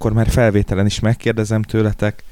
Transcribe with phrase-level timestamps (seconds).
[0.00, 2.22] akkor már felvételen is megkérdezem tőletek,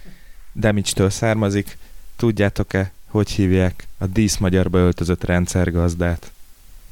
[0.54, 1.78] Damage-től származik,
[2.16, 6.32] tudjátok-e, hogy hívják a díszmagyarba öltözött rendszergazdát?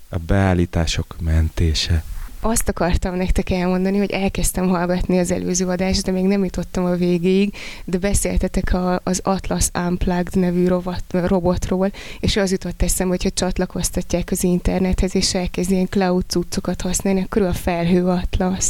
[0.09, 2.05] A beállítások mentése.
[2.41, 6.95] Azt akartam nektek elmondani, hogy elkezdtem hallgatni az előző adást, de még nem jutottam a
[6.95, 7.55] végéig,
[7.85, 14.31] de beszéltetek a, az Atlas Unplugged nevű rovat, robotról, és az jutott eszembe, hogyha csatlakoztatják
[14.31, 18.67] az internethez, és elkezd ilyen cloud cuccokat használni, akkor a felhő Atlas.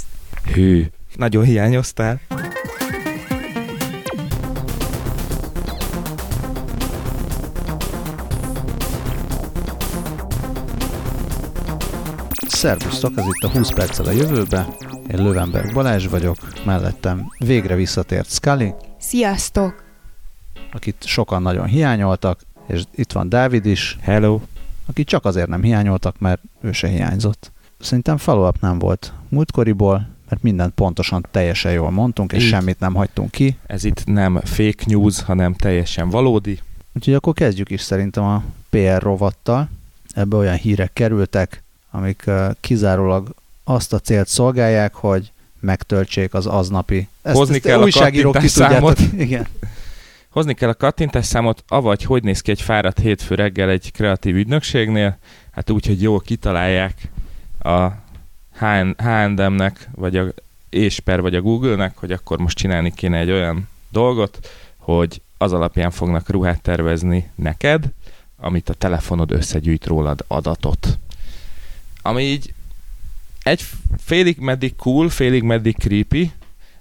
[0.54, 0.86] Hű,
[1.16, 2.20] nagyon hiányoztál.
[12.46, 14.66] Szervusztok, ez itt a 20 perccel a jövőbe.
[15.10, 18.74] Én Lövenberg Balázs vagyok, mellettem végre visszatért Scully.
[18.98, 19.84] Sziasztok!
[20.72, 23.98] Akit sokan nagyon hiányoltak, és itt van Dávid is.
[24.00, 24.40] Hello!
[24.86, 27.52] Akit csak azért nem hiányoltak, mert ő se hiányzott.
[27.80, 32.48] Szerintem follow nem volt múltkoriból, mert mindent pontosan teljesen jól mondtunk, és Így.
[32.48, 33.56] semmit nem hagytunk ki.
[33.66, 36.58] Ez itt nem fake news, hanem teljesen valódi.
[36.92, 39.68] Úgyhogy akkor kezdjük is szerintem a PR rovattal.
[40.14, 47.08] Ebbe olyan hírek kerültek, amik kizárólag azt a célt szolgálják, hogy megtöltsék az aznapi.
[47.22, 49.00] Ezt, Hozni ezt kell a kattintásszámot.
[49.18, 49.46] Igen.
[50.30, 55.18] Hozni kell a kattintásszámot, avagy hogy néz ki egy fáradt hétfő reggel egy kreatív ügynökségnél,
[55.50, 57.10] hát úgy, hogy jól kitalálják
[57.58, 57.86] a
[58.58, 60.24] H&M-nek, vagy a
[60.68, 65.90] Ésper, vagy a Google-nek, hogy akkor most csinálni kéne egy olyan dolgot, hogy az alapján
[65.90, 67.84] fognak ruhát tervezni neked,
[68.36, 70.98] amit a telefonod összegyűjt rólad adatot
[72.06, 72.54] ami így
[73.42, 73.64] egy
[73.98, 76.32] félig meddig cool, félig meddig creepy,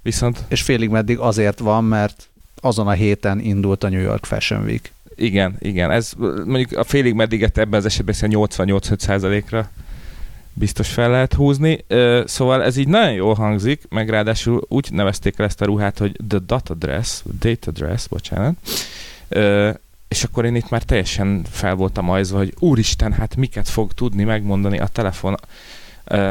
[0.02, 0.44] viszont...
[0.48, 2.28] És félig meddig azért van, mert
[2.60, 4.92] azon a héten indult a New York Fashion Week.
[5.14, 5.90] Igen, igen.
[5.90, 6.12] Ez
[6.44, 9.70] mondjuk a félig meddiget ebben az esetben 88% ra
[10.58, 11.84] biztos fel lehet húzni.
[12.24, 16.16] Szóval ez így nagyon jól hangzik, meg ráadásul úgy nevezték el ezt a ruhát, hogy
[16.28, 18.56] the data dress, data dress, bocsánat,
[20.08, 24.24] és akkor én itt már teljesen fel voltam ajzva, hogy úristen, hát miket fog tudni
[24.24, 25.36] megmondani a telefon,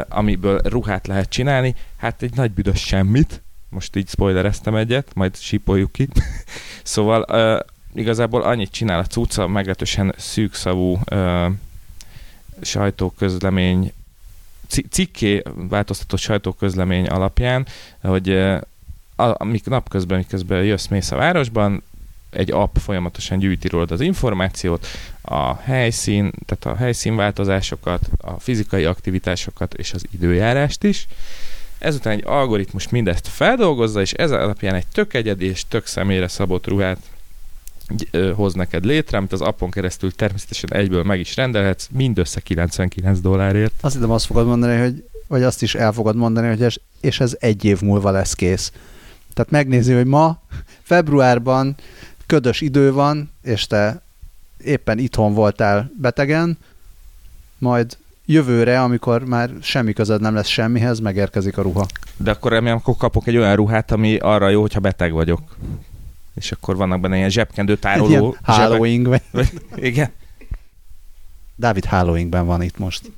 [0.08, 1.74] amiből ruhát lehet csinálni.
[1.96, 6.08] Hát egy nagy büdös semmit, most így spoilereztem egyet, majd sípoljuk ki.
[6.82, 7.24] szóval
[7.94, 10.98] igazából annyit csinál a cucca, meglehetősen szűkszavú
[12.60, 13.92] sajtóközlemény,
[14.90, 17.66] cikké változtatott sajtóközlemény alapján,
[18.00, 18.38] hogy
[19.16, 21.82] amik napközben, miközben jössz, mész a városban,
[22.30, 24.86] egy app folyamatosan gyűjti rólad az információt,
[25.20, 31.06] a helyszín, tehát a helyszínváltozásokat, a fizikai aktivitásokat és az időjárást is.
[31.78, 36.66] Ezután egy algoritmus mindezt feldolgozza, és ez alapján egy tök egyedi és tök személyre szabott
[36.66, 36.98] ruhát
[38.34, 43.72] hoz neked létre, amit az appon keresztül természetesen egyből meg is rendelhetsz, mindössze 99 dollárért.
[43.80, 47.20] Azt hiszem azt fogod mondani, hogy vagy azt is el fogod mondani, hogy ez, és
[47.20, 48.72] ez egy év múlva lesz kész.
[49.34, 50.40] Tehát megnézi, hogy ma,
[50.82, 51.76] februárban
[52.26, 54.02] ködös idő van, és te
[54.64, 56.58] éppen itthon voltál betegen,
[57.58, 61.86] majd jövőre, amikor már semmi közed nem lesz semmihez, megérkezik a ruha.
[62.16, 65.56] De akkor remélem, akkor kapok egy olyan ruhát, ami arra jó, hogyha beteg vagyok.
[66.36, 68.08] És akkor vannak benne ilyen zsebkendő tároló.
[68.08, 69.22] Ilyen halloween vagy.
[69.74, 70.10] Igen.
[71.54, 73.12] Dávid Halloweenben van itt most.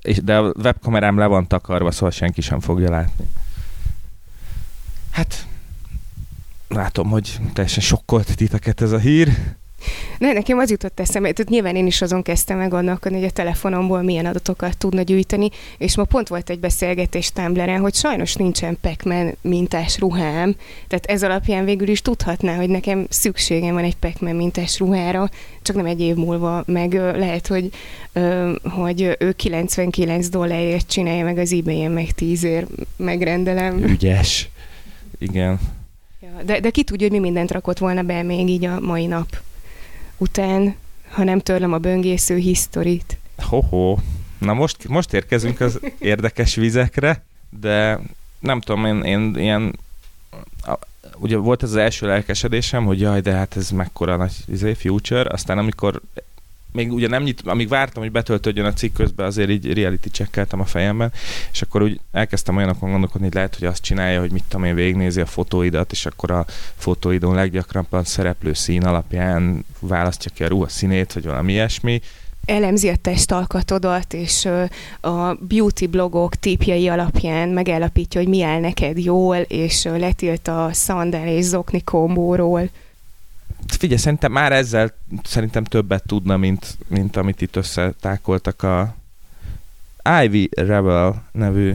[0.00, 3.24] És, de a webkamerám le van takarva, szóval senki sem fogja látni.
[5.10, 5.46] Hát
[6.68, 9.54] látom, hogy teljesen sokkolt titeket ez a hír.
[10.18, 13.30] Ne, nekem az jutott eszembe, tehát nyilván én is azon kezdtem meg gondolkodni, hogy a
[13.30, 15.48] telefonomból milyen adatokat tudna gyűjteni,
[15.78, 19.04] és ma pont volt egy beszélgetés Tumblr-en, hogy sajnos nincsen pac
[19.40, 20.54] mintás ruhám,
[20.88, 25.30] tehát ez alapján végül is tudhatná, hogy nekem szükségem van egy pac mintás ruhára,
[25.62, 27.70] csak nem egy év múlva, meg lehet, hogy,
[28.62, 32.66] hogy ő 99 dollárért csinálja meg az ebay-en, meg 10 ér
[32.96, 33.82] megrendelem.
[33.82, 34.48] Ügyes.
[35.18, 35.60] Igen.
[36.20, 39.06] Ja, de, de ki tudja, hogy mi mindent rakott volna be még így a mai
[39.06, 39.26] nap
[40.22, 40.74] után,
[41.10, 43.18] ha nem törlöm a böngésző historit.
[43.36, 43.96] Ho-ho.
[44.38, 47.24] Na most, most érkezünk az érdekes vizekre,
[47.60, 48.00] de
[48.38, 49.78] nem tudom, én, én ilyen
[51.16, 55.30] ugye volt ez az első lelkesedésem, hogy jaj, de hát ez mekkora nagy izé, future,
[55.30, 56.00] aztán amikor
[56.72, 60.60] még ugye nem nyit, amíg vártam, hogy betöltődjön a cikk közben, azért így reality checkeltem
[60.60, 61.12] a fejemben,
[61.52, 64.74] és akkor úgy elkezdtem olyanokon gondolkodni, hogy lehet, hogy azt csinálja, hogy mit tudom én,
[64.74, 66.46] végignézi a fotóidat, és akkor a
[66.76, 72.00] fotóidon leggyakrabban szereplő szín alapján választja ki a ruha színét, vagy valami ilyesmi,
[72.44, 74.48] elemzi a testalkatodat, és
[75.00, 81.28] a beauty blogok típjai alapján megállapítja, hogy mi áll neked jól, és letilt a szandál
[81.28, 82.70] és zokni kombóról
[83.76, 84.92] figyelj, szerintem már ezzel
[85.22, 88.94] szerintem többet tudna, mint, mint amit itt összetákoltak a
[90.22, 91.74] Ivy Rebel nevű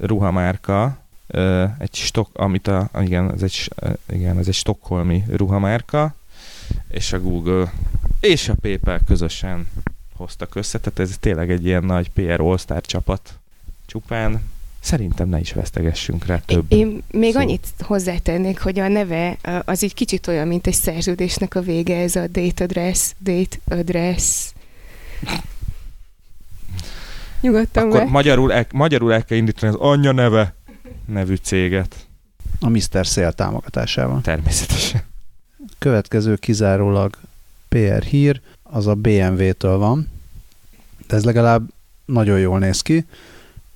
[0.00, 0.98] ruhamárka,
[1.78, 3.70] egy stok, amit a, igen, ez egy,
[4.08, 6.14] igen, ez egy stokholmi ruhamárka,
[6.88, 7.72] és a Google
[8.20, 9.68] és a PayPal közösen
[10.16, 13.38] hoztak össze, tehát ez tényleg egy ilyen nagy PR All-Star csapat
[13.86, 14.42] csupán.
[14.88, 16.64] Szerintem ne is vesztegessünk rá több.
[16.68, 17.40] Én még szó.
[17.40, 22.16] annyit hozzátennék, hogy a neve az egy kicsit olyan, mint egy szerződésnek a vége, ez
[22.16, 24.52] a date address, date address.
[27.40, 28.10] Nyugodtan Akkor be.
[28.10, 30.54] magyarul el, magyarul el kell indítani az anyja neve
[31.06, 32.06] nevű céget.
[32.60, 33.06] A Mr.
[33.06, 34.20] Szél támogatásával.
[34.20, 35.02] Természetesen.
[35.78, 37.16] Következő kizárólag
[37.68, 40.10] PR hír, az a BMW-től van,
[41.06, 41.68] de ez legalább
[42.04, 43.04] nagyon jól néz ki.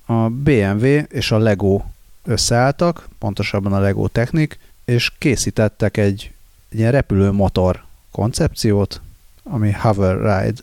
[0.05, 1.81] A BMW és a Lego
[2.23, 6.31] összeálltak, pontosabban a Lego Technik, és készítettek egy,
[6.69, 9.01] egy ilyen repülőmotor koncepciót,
[9.43, 10.61] ami Hover Ride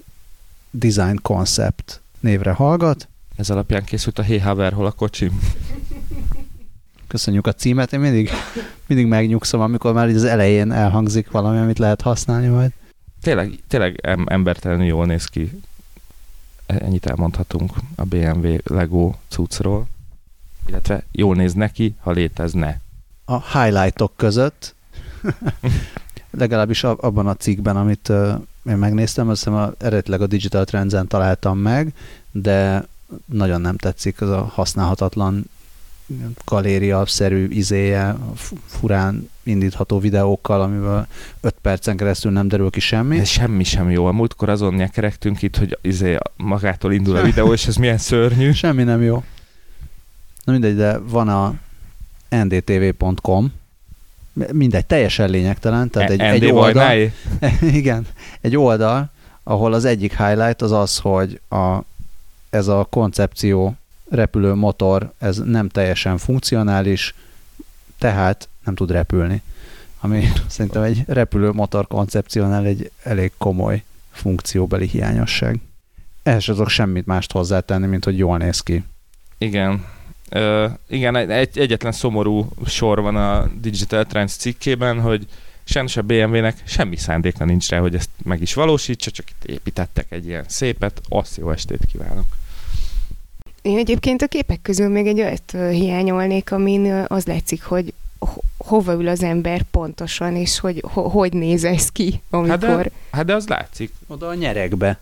[0.71, 3.09] Design Concept névre hallgat.
[3.37, 5.31] Ez alapján készült a Hey Haver, hol a kocsi.
[7.07, 8.31] Köszönjük a címet, én mindig,
[8.87, 12.71] mindig megnyugszom, amikor már így az elején elhangzik valami, amit lehet használni majd.
[13.23, 15.51] Tényleg, tényleg em- embertelenül jól néz ki.
[16.79, 19.87] Ennyit elmondhatunk a BMW Lego cuccról.
[20.67, 22.81] Illetve jól néz neki, ha létezne.
[23.25, 24.75] a highlightok között,
[26.31, 28.09] legalábbis ab- abban a cikkben, amit
[28.65, 31.95] én megnéztem, azt hiszem a, eredetileg a Digital Trends-en találtam meg,
[32.31, 32.87] de
[33.25, 35.45] nagyon nem tetszik az a használhatatlan
[36.45, 41.07] galéria-szerű izéje, fu- furán indítható videókkal, amiből
[41.41, 43.19] 5 percen keresztül nem derül ki semmi.
[43.19, 44.07] Ez semmi sem jó.
[44.07, 48.53] A múltkor azon nyekeregtünk itt, hogy izé magától indul a videó, és ez milyen szörnyű.
[48.63, 49.23] Semmi nem jó.
[50.45, 51.55] Na mindegy, de van a
[52.45, 53.53] ndtv.com,
[54.53, 57.11] mindegy, teljesen lényegtelen, tehát egy, egy oldal,
[57.61, 58.07] igen,
[58.41, 59.11] egy oldal,
[59.43, 61.79] ahol az egyik highlight az az, hogy a,
[62.51, 63.77] ez a koncepció
[64.11, 67.15] repülő motor, ez nem teljesen funkcionális,
[67.99, 69.43] tehát nem tud repülni.
[70.01, 75.61] Ami szerintem egy repülő motor koncepciónál egy elég komoly funkcióbeli hiányosság.
[76.23, 78.85] Ehhez tudok semmit mást hozzátenni, mint hogy jól néz ki.
[79.39, 79.85] Igen.
[80.29, 85.27] Ö, igen, egy, egyetlen szomorú sor van a Digital Trends cikkében, hogy
[85.65, 90.07] sajnos a BMW-nek semmi szándéka nincs rá, hogy ezt meg is valósítsa, csak itt építettek
[90.09, 92.40] egy ilyen szépet, azt jó estét kívánok.
[93.63, 98.93] Én egyébként a képek közül még egy olyat hiányolnék, amin az látszik, hogy ho- hova
[98.93, 102.69] ül az ember pontosan, és hogy ho- hogy néz ez ki, amikor...
[102.69, 103.93] Hát de, hát de az látszik.
[104.07, 104.99] Oda a nyerekbe.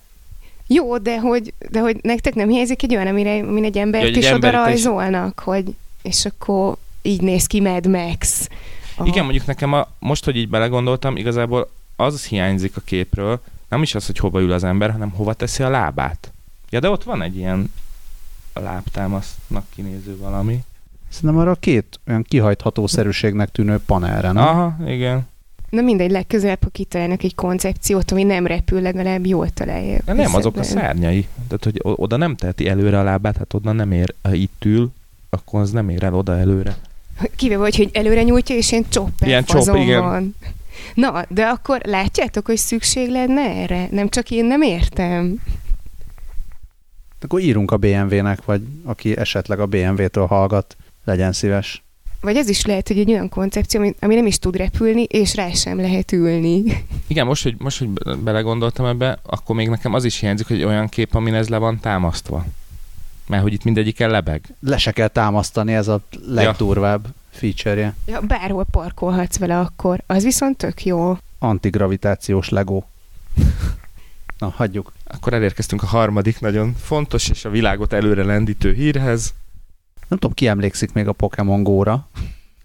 [0.66, 4.10] Jó, de hogy, de hogy nektek nem hiányzik egy olyan, amire, amin egy embert Ja,
[4.10, 5.64] is egy oda embert is- rajzolnak, hogy
[6.02, 8.48] és akkor így néz ki Mad Max.
[8.96, 13.82] A- Igen, mondjuk nekem a, most, hogy így belegondoltam, igazából az hiányzik a képről, nem
[13.82, 16.32] is az, hogy hova ül az ember, hanem hova teszi a lábát.
[16.70, 17.72] Ja, de ott van egy ilyen
[18.60, 20.62] lábtámasznak kinéző valami.
[21.08, 24.44] Szerintem arra két olyan kihajtható szerűségnek tűnő panelre, nem?
[24.46, 25.26] Aha, igen.
[25.70, 29.98] Na mindegy, legközelebb, ha kitalálnak egy koncepciót, ami nem repül, legalább jól találja.
[30.04, 31.26] De nem, azok a szárnyai.
[31.48, 34.90] Tehát, hogy oda nem teheti előre a lábát, hát oda nem ér, ha itt ül,
[35.30, 36.76] akkor az nem ér el oda előre.
[37.36, 40.02] Kivéve vagy, hogy előre nyújtja, és ilyen csopper Ilyen csop, igen.
[40.02, 40.34] van.
[40.94, 43.88] Na, de akkor látjátok, hogy szükség lenne erre?
[43.90, 45.42] Nem csak én nem értem.
[47.20, 51.82] Akkor írunk a BMW-nek, vagy aki esetleg a BMW-től hallgat, legyen szíves.
[52.20, 55.34] Vagy ez is lehet, hogy egy olyan koncepció, ami, ami nem is tud repülni, és
[55.34, 56.62] rá sem lehet ülni.
[57.06, 60.64] Igen, most, hogy, most, hogy be- belegondoltam ebbe, akkor még nekem az is hiányzik, hogy
[60.64, 62.44] olyan kép, amin ez le van támasztva.
[63.26, 64.54] Mert hogy itt mindegyiken lebeg.
[64.60, 67.94] Le se kell támasztani, ez a legdurvább feature-je.
[68.06, 70.02] Ja, bárhol parkolhatsz vele akkor.
[70.06, 71.16] Az viszont tök jó.
[71.38, 72.82] Antigravitációs Lego.
[74.38, 74.92] Na, hagyjuk.
[75.04, 79.34] Akkor elérkeztünk a harmadik nagyon fontos és a világot előre lendítő hírhez.
[80.08, 82.08] Nem tudom, ki emlékszik még a Pokémon Go-ra.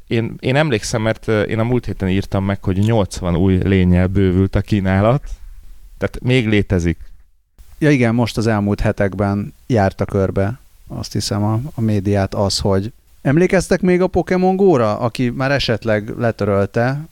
[0.07, 4.55] Én, én emlékszem, mert én a múlt héten írtam meg, hogy 80 új lényel bővült
[4.55, 5.29] a kínálat.
[5.97, 6.97] Tehát még létezik.
[7.77, 12.91] Ja igen, most az elmúlt hetekben járta körbe, azt hiszem a, a médiát az, hogy
[13.21, 17.07] emlékeztek még a Pokémon Go-ra, aki már esetleg letörölte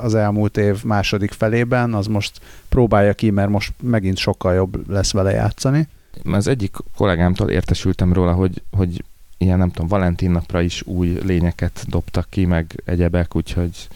[0.00, 5.12] az elmúlt év második felében, az most próbálja ki, mert most megint sokkal jobb lesz
[5.12, 5.88] vele játszani.
[6.24, 9.04] Az egyik kollégámtól értesültem róla, hogy, hogy
[9.38, 13.88] ilyen nem tudom, Valentin napra is új lényeket dobtak ki, meg egyebek, úgyhogy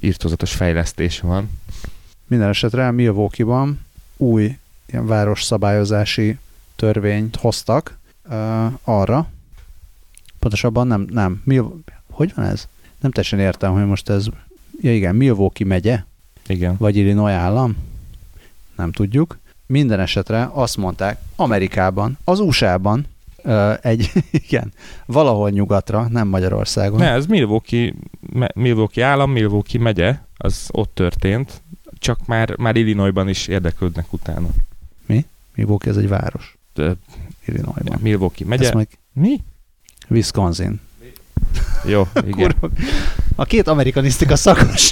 [0.00, 1.50] írtozatos fejlesztés van.
[2.26, 3.80] Minden esetre Milwaukee-ban
[4.16, 4.56] új
[4.86, 6.38] ilyen városszabályozási
[6.76, 9.28] törvényt hoztak uh, arra,
[10.38, 12.68] pontosabban nem, nem, Mil- hogy van ez?
[13.00, 14.26] Nem teljesen értem, hogy most ez,
[14.80, 16.04] ja igen, Milwaukee megye,
[16.46, 16.76] Igen.
[16.78, 17.76] vagy Illinois állam,
[18.76, 19.38] nem tudjuk.
[19.66, 23.06] Minden esetre azt mondták, Amerikában, az USA-ban
[23.80, 24.12] egy,
[24.48, 24.72] igen,
[25.06, 26.98] valahol nyugatra, nem Magyarországon.
[26.98, 27.94] Ne, ez Milwaukee,
[28.54, 31.62] Milwaukee állam, Milwaukee megye, az ott történt,
[31.98, 34.48] csak már, már Illinoisban is érdeklődnek utána.
[35.54, 36.58] Milwaukee ez egy város.
[36.74, 36.94] De,
[37.44, 37.98] Illinoisban.
[38.00, 38.64] Milwaukee megye.
[38.64, 39.42] Ezt meg Mi?
[40.08, 40.80] Wisconsin.
[41.92, 42.30] Jó, igen.
[42.30, 42.68] Kurva.
[43.36, 44.90] A két amerikanisztika szakos.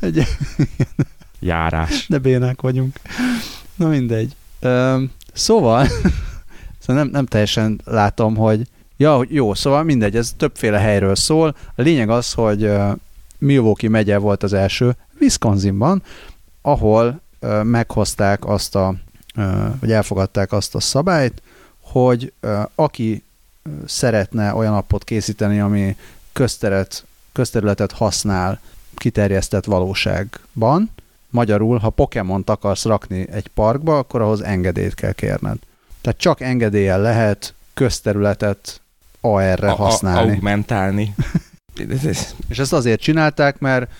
[0.00, 0.26] egy,
[1.40, 2.06] Járás.
[2.08, 3.00] de bénák vagyunk.
[3.76, 4.36] Na mindegy.
[4.60, 5.86] Öm, szóval,
[6.80, 8.62] szóval nem, nem teljesen látom, hogy
[8.96, 11.56] ja, jó, szóval mindegy, ez többféle helyről szól.
[11.74, 12.90] A lényeg az, hogy ö,
[13.38, 16.02] Milwaukee megye volt az első, Wisconsinban,
[16.62, 17.20] ahol
[17.62, 18.94] meghozták azt a,
[19.80, 21.42] vagy elfogadták azt a szabályt,
[21.90, 22.32] hogy
[22.74, 23.24] aki
[23.86, 25.96] szeretne olyan appot készíteni, ami
[26.32, 28.60] közteret, közterületet használ
[28.94, 30.90] kiterjesztett valóságban,
[31.30, 35.56] Magyarul, ha Pokémont akarsz rakni egy parkba, akkor ahhoz engedélyt kell kérned.
[36.00, 38.80] Tehát csak engedéllyel lehet közterületet
[39.20, 40.30] AR-re A- a- használni.
[40.30, 41.14] Augmentálni.
[42.48, 43.90] És ezt azért csinálták, mert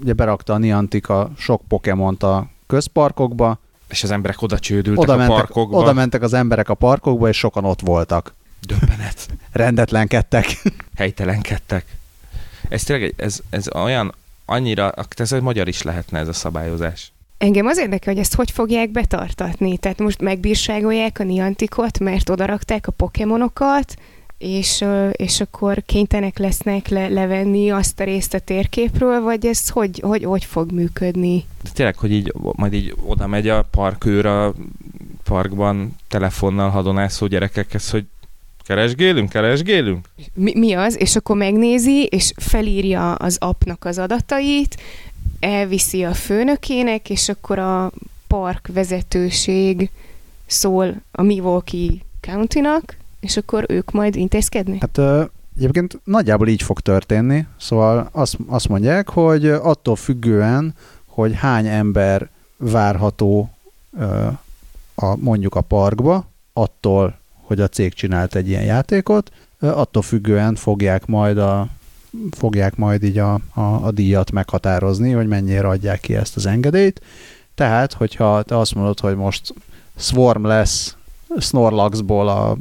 [0.00, 3.58] ugye berakta a Niantic a sok Pokémont a közparkokba,
[3.90, 5.76] És az emberek oda csődültek oda a mentek, parkokba.
[5.76, 8.34] oda mentek az emberek a parkokba, és sokan ott voltak.
[8.66, 9.28] Döbbenet.
[9.52, 10.62] Rendetlenkedtek.
[10.96, 11.84] Helytelenkedtek.
[12.68, 17.12] Ez tényleg, egy- ez, ez olyan, annyira, ez egy magyar is lehetne ez a szabályozás.
[17.38, 19.76] Engem az érdekel, hogy ezt hogy fogják betartatni.
[19.76, 23.94] Tehát most megbírságolják a Niantikot, mert odarakták a pokémonokat,
[24.40, 30.00] és, és akkor kénytelenek lesznek le, levenni azt a részt a térképről, vagy ez hogy,
[30.02, 31.44] hogy, hogy fog működni?
[31.62, 34.54] De tényleg, hogy így majd így oda megy a parkőr a
[35.24, 38.04] parkban telefonnal hadonászó gyerekekhez, hogy
[38.64, 40.08] keresgélünk, keresgélünk?
[40.34, 41.00] Mi, mi az?
[41.00, 44.76] És akkor megnézi, és felírja az appnak az adatait,
[45.40, 47.92] elviszi a főnökének, és akkor a
[48.26, 49.90] park vezetőség
[50.46, 54.80] szól a Milwaukee County-nak, és akkor ők majd intézkednek?
[54.80, 60.74] Hát egyébként nagyjából így fog történni, szóval azt, azt mondják, hogy attól függően,
[61.06, 63.50] hogy hány ember várható
[64.94, 71.06] a, mondjuk a parkba, attól, hogy a cég csinált egy ilyen játékot, attól függően fogják
[71.06, 71.68] majd a
[72.30, 77.00] fogják majd így a, a, a díjat meghatározni, hogy mennyire adják ki ezt az engedélyt.
[77.54, 79.54] Tehát, hogyha te azt mondod, hogy most
[79.96, 80.96] Swarm lesz
[81.38, 82.56] Snorlaxból a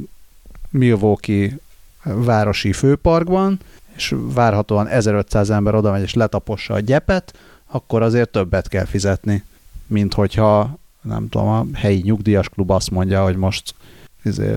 [0.70, 1.58] Milwaukee
[2.04, 3.60] városi főparkban,
[3.96, 9.44] és várhatóan 1500 ember oda megy és letapossa a gyepet, akkor azért többet kell fizetni,
[9.88, 13.76] mint hogyha nem tudom, a helyi nyugdíjas klub azt mondja, hogy most
[14.24, 14.56] izé,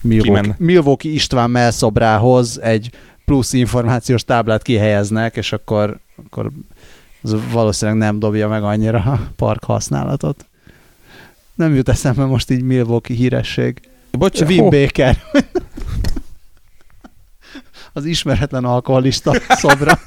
[0.00, 0.54] Milwaukee.
[0.58, 2.90] Milwaukee István melszobrához egy
[3.24, 6.50] plusz információs táblát kihelyeznek, és akkor, akkor
[7.22, 10.46] az valószínűleg nem dobja meg annyira a park használatot.
[11.54, 13.80] Nem jut eszembe most így Milwaukee híresség.
[14.18, 15.16] Bocs, Wim Baker.
[17.92, 19.98] Az ismeretlen alkoholista szobra.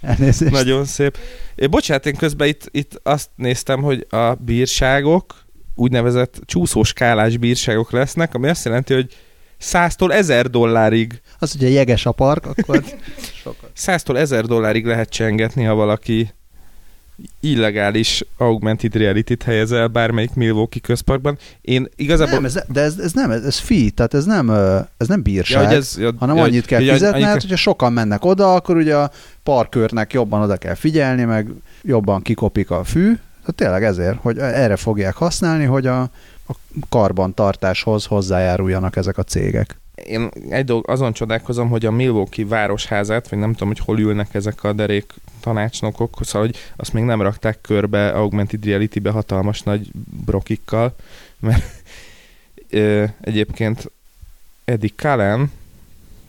[0.00, 0.52] Elnézést.
[0.52, 1.18] Nagyon szép.
[1.54, 5.34] É, bocsánat, én közben itt, itt azt néztem, hogy a bírságok
[5.74, 9.16] úgynevezett csúszóskálás bírságok lesznek, ami azt jelenti, hogy
[9.60, 12.84] 100-tól 1000 dollárig Az ugye jeges a park, akkor
[13.86, 16.30] 100-tól 1000 dollárig lehet csengetni, ha valaki
[17.40, 21.38] illegális augmented reality-t helyez el bármelyik Milwaukee közparkban.
[21.60, 22.34] Én igazából...
[22.34, 23.62] nem, ez, de ez, ez nem, ez, ez
[23.94, 24.50] tehát ez nem,
[24.96, 25.62] ez nem bírság.
[25.62, 28.54] Ja, hogy ez, ja, hanem ja, annyit kell hogy- fizetni, hát hogyha sokan mennek oda,
[28.54, 29.10] akkor ugye a
[29.42, 31.48] parkőrnek jobban oda kell figyelni, meg
[31.82, 33.04] jobban kikopik a fű.
[33.40, 36.00] Tehát tényleg ezért, hogy erre fogják használni, hogy a,
[36.48, 36.54] a
[36.88, 39.80] karbantartáshoz hozzájáruljanak ezek a cégek.
[39.94, 44.34] Én egy dolog, azon csodálkozom, hogy a Milwaukee városházát, vagy nem tudom, hogy hol ülnek
[44.34, 49.90] ezek a derék tanácsnokok, szóval, hogy azt még nem rakták körbe augmented reality-be hatalmas nagy
[50.24, 50.94] brokikkal,
[51.38, 51.64] mert
[52.70, 53.90] ö, egyébként
[54.64, 55.52] Eddie Cullen,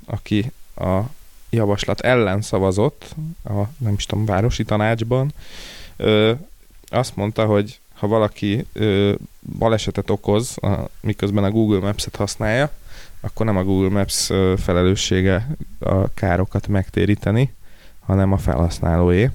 [0.06, 1.00] aki a
[1.50, 5.34] javaslat ellen szavazott, a nem is tudom, városi tanácsban,
[5.98, 6.32] ö,
[6.88, 9.14] azt mondta, hogy ha valaki ö,
[9.58, 12.72] balesetet okoz, a, miközben a Google Maps-et használja,
[13.22, 14.26] akkor nem a Google Maps
[14.58, 15.48] felelőssége
[15.80, 17.54] a károkat megtéríteni,
[18.06, 19.30] hanem a felhasználóé.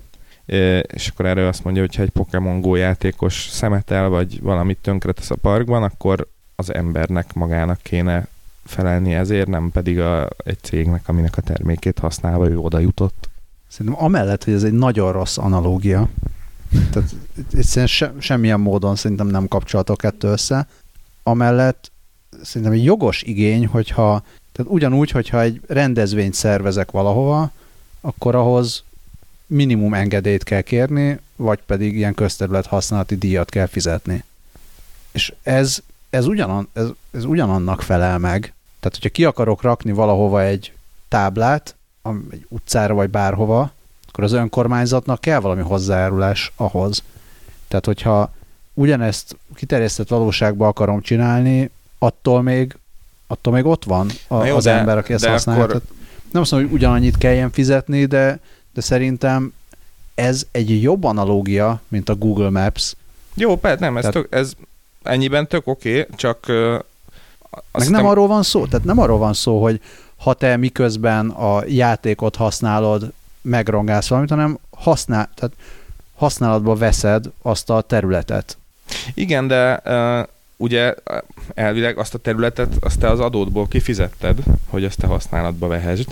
[0.86, 5.30] És akkor erről azt mondja, hogy ha egy Pokémon Go játékos szemetel, vagy valamit tönkretesz
[5.30, 8.26] a parkban, akkor az embernek magának kéne
[8.64, 13.28] felelni ezért, nem pedig a, egy cégnek, aminek a termékét használva ő oda jutott.
[13.68, 16.08] Szerintem amellett, hogy ez egy nagyon rossz analógia,
[16.90, 17.14] tehát
[17.52, 20.66] egyszerűen se, semmilyen módon szerintem nem kapcsolatok kettő össze,
[21.22, 21.90] amellett
[22.42, 24.22] szerintem egy jogos igény, hogyha,
[24.52, 27.50] tehát ugyanúgy, hogyha egy rendezvényt szervezek valahova,
[28.00, 28.82] akkor ahhoz
[29.46, 34.24] minimum engedélyt kell kérni, vagy pedig ilyen közterület használati díjat kell fizetni.
[35.10, 35.78] És ez,
[36.10, 38.40] ez, ugyanan, ez, ez ugyanannak felel meg.
[38.80, 40.72] Tehát, hogyha ki akarok rakni valahova egy
[41.08, 41.76] táblát,
[42.30, 43.72] egy utcára vagy bárhova,
[44.08, 47.02] akkor az önkormányzatnak kell valami hozzájárulás ahhoz.
[47.68, 48.32] Tehát, hogyha
[48.74, 52.76] ugyanezt kiterjesztett valóságba akarom csinálni, attól még,
[53.26, 55.62] attól még ott van a, jó, az de, ember, aki ezt használja.
[55.64, 55.82] Akkor...
[56.30, 58.40] Nem azt mondom, hogy ugyanannyit kelljen fizetni, de,
[58.72, 59.52] de szerintem
[60.14, 62.94] ez egy jobb analógia, mint a Google Maps.
[63.34, 64.52] Jó, persze, nem, ez, tehát, tök, ez
[65.02, 66.78] ennyiben tök oké, okay, csak uh,
[67.72, 69.80] meg nem arról van szó, tehát nem arról van szó, hogy
[70.16, 75.54] ha te miközben a játékot használod, megrongálsz valamit, hanem használ, tehát
[76.16, 78.58] használatba veszed azt a területet.
[79.14, 80.28] Igen, de uh,
[80.58, 80.94] ugye
[81.54, 86.06] elvileg azt a területet, azt te az adódból kifizetted, hogy azt te használatba vehesd.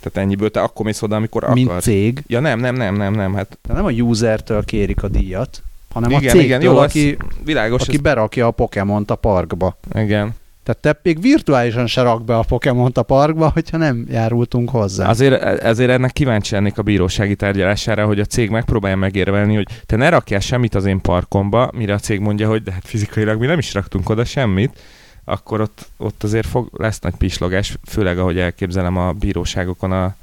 [0.00, 1.62] Tehát ennyiből te akkor mész oda, amikor akarsz.
[1.62, 2.22] Mint cég?
[2.26, 3.34] Ja nem, nem, nem, nem, nem.
[3.34, 3.58] Hát...
[3.62, 5.62] De nem a usertől kérik a díjat,
[5.92, 8.00] hanem igen, a cégtől, igen, jó, aki, világos, aki ez...
[8.00, 9.76] berakja a Pokémont a parkba.
[9.94, 10.34] Igen.
[10.62, 15.08] Tehát te még virtuálisan se rak be a Pokémon a parkba, hogyha nem járultunk hozzá.
[15.08, 19.96] Azért, ezért ennek kíváncsi lennék a bírósági tárgyalására, hogy a cég megpróbálja megérvelni, hogy te
[19.96, 23.46] ne rakjál semmit az én parkomba, mire a cég mondja, hogy de hát fizikailag mi
[23.46, 24.78] nem is raktunk oda semmit,
[25.24, 30.14] akkor ott, ott azért fog, lesz nagy pislogás, főleg ahogy elképzelem a bíróságokon a,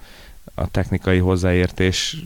[0.56, 2.18] a technikai hozzáértés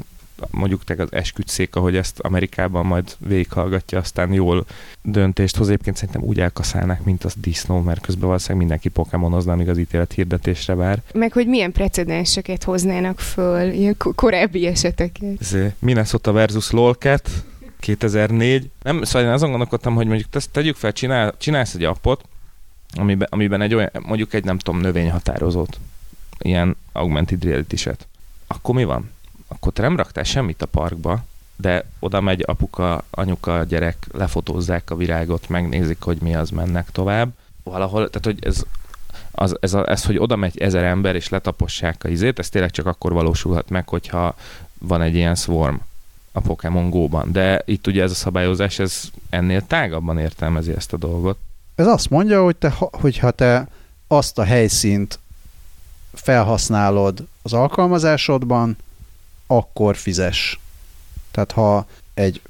[0.49, 4.65] mondjuk te az esküdszék, ahogy ezt Amerikában majd végighallgatja, aztán jól
[5.01, 5.67] döntést hoz.
[5.67, 10.13] Egyébként szerintem úgy elkaszálnák, mint az disznó, mert közben valószínűleg mindenki pokémonozna, amíg az ítélet
[10.13, 11.01] hirdetésre vár.
[11.13, 15.35] Meg hogy milyen precedenseket hoznának föl, ilyen korábbi eseteket.
[15.39, 17.29] Ez Minnesota versus Lolcat,
[17.79, 18.69] 2004.
[18.83, 22.23] Nem, szóval én azon gondolkodtam, hogy mondjuk ezt tegyük fel, csinál, csinálsz egy appot,
[22.93, 25.79] amiben, amiben egy olyan, mondjuk egy nem tudom, növényhatározót,
[26.39, 28.07] ilyen augmented reality-set.
[28.47, 29.09] Akkor mi van?
[29.51, 31.23] Akkor te nem raktál semmit a parkba,
[31.55, 37.29] de oda megy apuka, anyuka, gyerek, lefotózzák a virágot, megnézik, hogy mi az, mennek tovább.
[37.63, 38.63] Valahol, tehát hogy ez,
[39.31, 42.71] az, ez, a, ez, hogy oda megy ezer ember, és letapossák a izét, ez tényleg
[42.71, 44.35] csak akkor valósulhat meg, hogyha
[44.77, 45.75] van egy ilyen swarm
[46.31, 47.31] a Pokémon Go-ban.
[47.31, 51.37] De itt ugye ez a szabályozás, ez ennél tágabban értelmezi ezt a dolgot.
[51.75, 53.67] Ez azt mondja, hogy te, hogyha te
[54.07, 55.19] azt a helyszínt
[56.13, 58.77] felhasználod az alkalmazásodban,
[59.57, 60.59] akkor fizes.
[61.31, 62.41] Tehát ha egy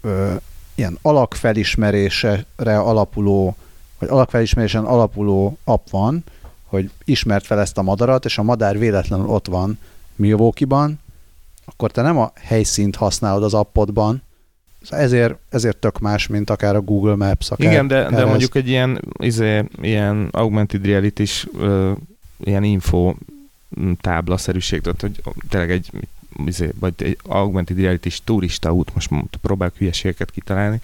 [0.00, 0.34] ö,
[0.74, 3.56] ilyen alakfelismerésre alapuló,
[3.98, 6.24] vagy alakfelismerésen alapuló app van,
[6.64, 9.78] hogy ismert fel ezt a madarat, és a madár véletlenül ott van
[10.16, 11.00] Milwaukee-ban,
[11.64, 14.22] akkor te nem a helyszínt használod az appodban,
[14.88, 17.50] ezért, ezért tök más, mint akár a Google Maps.
[17.50, 21.46] Akár Igen, de, de mondjuk egy ilyen, izé, ilyen augmented reality is,
[22.44, 23.14] ilyen info
[24.00, 25.90] táblaszerűség, tehát hogy tényleg egy
[26.78, 30.80] vagy egy augmented reality turista út, most próbálok hülyeségeket kitalálni,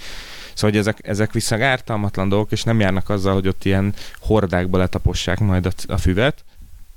[0.57, 4.79] Szóval, hogy ezek, ezek viszont ártalmatlan dolgok, és nem járnak azzal, hogy ott ilyen hordákba
[4.79, 6.45] letapossák majd a, a füvet.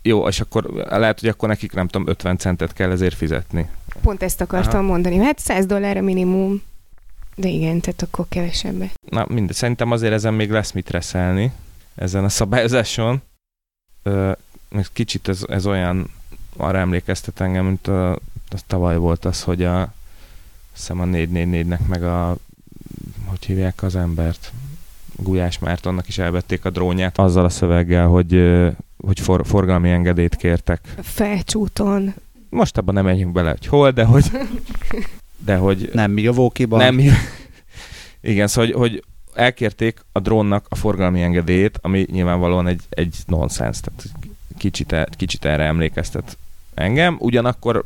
[0.01, 3.69] Jó, és akkor lehet, hogy akkor nekik nem tudom, 50 centet kell ezért fizetni.
[4.01, 4.87] Pont ezt akartam Aha.
[4.87, 5.17] mondani.
[5.17, 6.61] Hát 100 dollár a minimum.
[7.35, 8.93] De igen, tehát akkor kevesebbet.
[9.09, 11.51] Na mindegy, szerintem azért ezen még lesz mit reszelni,
[11.95, 13.21] ezen a szabályozáson.
[14.03, 14.31] Ö,
[14.93, 16.09] kicsit ez, ez olyan
[16.57, 18.19] arra emlékeztet engem, mint a
[18.53, 19.93] az tavaly volt az, hogy a
[20.73, 22.37] hiszem a 444-nek meg a
[23.25, 24.51] hogy hívják az embert?
[25.15, 28.43] Gulyás Mártonnak is elvették a drónját azzal a szöveggel, hogy,
[28.97, 30.93] hogy for, forgalmi engedélyt kértek.
[31.01, 32.13] Felcsúton.
[32.49, 34.31] Most abban nem menjünk bele, hogy hol, de hogy...
[35.45, 36.79] De hogy nem Milwaukee-ban.
[36.79, 36.99] Nem,
[38.21, 43.79] igen, szóval, hogy, hogy elkérték a drónnak a forgalmi engedélyét, ami nyilvánvalóan egy, egy nonsens,
[43.79, 44.03] tehát
[44.57, 46.37] kicsit, kicsit erre emlékeztet
[46.73, 47.15] engem.
[47.19, 47.83] Ugyanakkor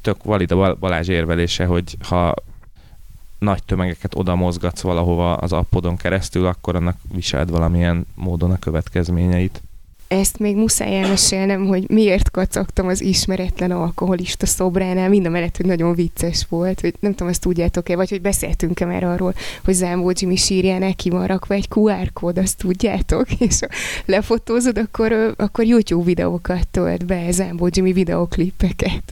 [0.00, 2.34] tök valid a Balázs érvelése, hogy ha
[3.38, 9.62] nagy tömegeket oda mozgatsz valahova az appodon keresztül, akkor annak viseld valamilyen módon a következményeit.
[10.08, 15.66] Ezt még muszáj elmesélnem, hogy miért kacagtam az ismeretlen alkoholista szobránál, mind a mellett, hogy
[15.66, 20.12] nagyon vicces volt, hogy nem tudom, azt tudjátok-e, vagy hogy beszéltünk-e már arról, hogy Zámbó
[20.14, 23.66] Jimmy sírjánál ki van rakva egy QR kód, azt tudjátok, és ha
[24.04, 29.02] lefotózod, akkor, akkor YouTube videókat tölt be, Zámbó Jimmy videoklipeket.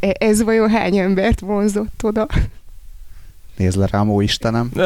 [0.00, 2.26] E, ez vajon hány embert vonzott oda?
[3.56, 4.70] Nézd le rám, ó Istenem!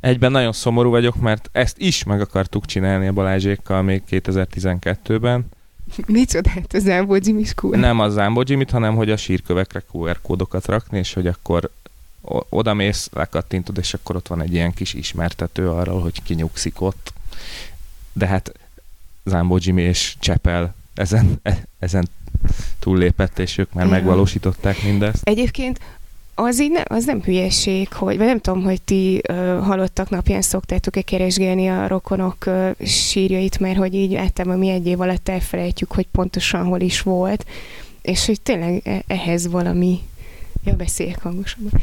[0.00, 5.46] Egyben nagyon szomorú vagyok, mert ezt is meg akartuk csinálni a Balázsékkal még 2012-ben.
[6.06, 10.98] Micsodát a Zámbó jimmy Nem a Zámbó jimmy hanem hogy a sírkövekre QR kódokat rakni,
[10.98, 11.70] és hogy akkor
[12.48, 17.12] oda mész, lekattintod, és akkor ott van egy ilyen kis ismertető arról, hogy kinyugszik ott.
[18.12, 18.52] De hát
[19.24, 22.08] Zámbó Jimmy és Csepel ezen, e, ezen
[22.78, 23.90] túllépett, és ők már ja.
[23.90, 25.20] megvalósították mindezt.
[25.28, 25.78] Egyébként
[26.34, 30.42] az így nem, az nem hülyeség, hogy, vagy nem tudom, hogy ti ö, halottak napján
[30.42, 35.92] szoktátok-e keresgélni a rokonok ö, sírjait, mert hogy így általában mi egy év alatt elfelejtjük,
[35.92, 37.46] hogy pontosan hol is volt,
[38.02, 40.00] és hogy tényleg e- ehhez valami
[40.64, 41.70] Ja, beszéljek hangosabban.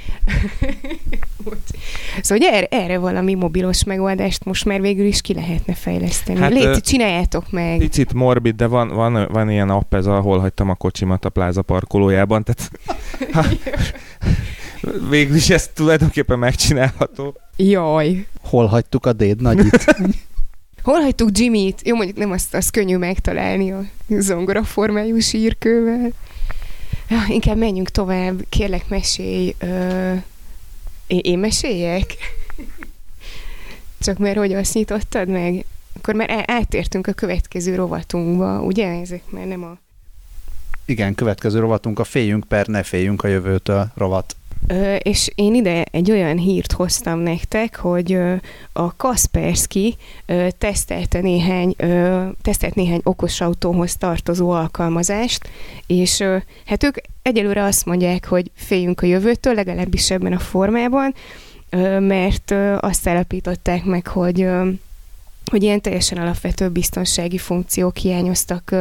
[2.22, 6.40] szóval hogy erre, erre valami mobilos megoldást most már végül is ki lehetne fejleszteni.
[6.40, 7.78] Hát, Légy, csináljátok meg.
[7.78, 11.62] Picit morbid, de van, van, van ilyen app, ez ahol hagytam a kocsimat a pláza
[11.62, 12.72] parkolójában, tehát
[13.36, 13.46] ha,
[15.10, 17.36] végül is ez tulajdonképpen megcsinálható.
[17.56, 18.26] Jaj.
[18.42, 19.96] Hol hagytuk a déd nagyit?
[20.84, 21.88] Hol hagytuk Jimmy-t?
[21.88, 26.12] Jó, mondjuk nem azt, az könnyű megtalálni a zongora formájú sírkővel.
[27.12, 28.46] Ja, inkább menjünk tovább.
[28.50, 29.56] Kérlek, mesélj.
[29.58, 30.14] Ö,
[31.08, 32.16] én, meséljek?
[34.00, 35.66] Csak mert hogy azt nyitottad meg?
[35.98, 38.88] Akkor már átértünk a következő rovatunkba, ugye?
[38.88, 39.78] Ezek már nem a...
[40.86, 44.36] Igen, következő rovatunk a féljünk per ne féljünk a jövőtől rovat.
[44.98, 48.18] És én ide egy olyan hírt hoztam nektek, hogy
[48.74, 49.96] a Kaspersky
[50.58, 51.76] tesztelte néhány,
[52.42, 55.50] tesztelt néhány okos autóhoz tartozó alkalmazást,
[55.88, 56.24] és
[56.66, 61.14] hát ők egyelőre azt mondják, hogy féljünk a jövőtől, legalábbis ebben a formában,
[62.00, 64.48] mert azt állapították meg, hogy
[65.46, 68.76] hogy ilyen teljesen alapvető biztonsági funkciók hiányoztak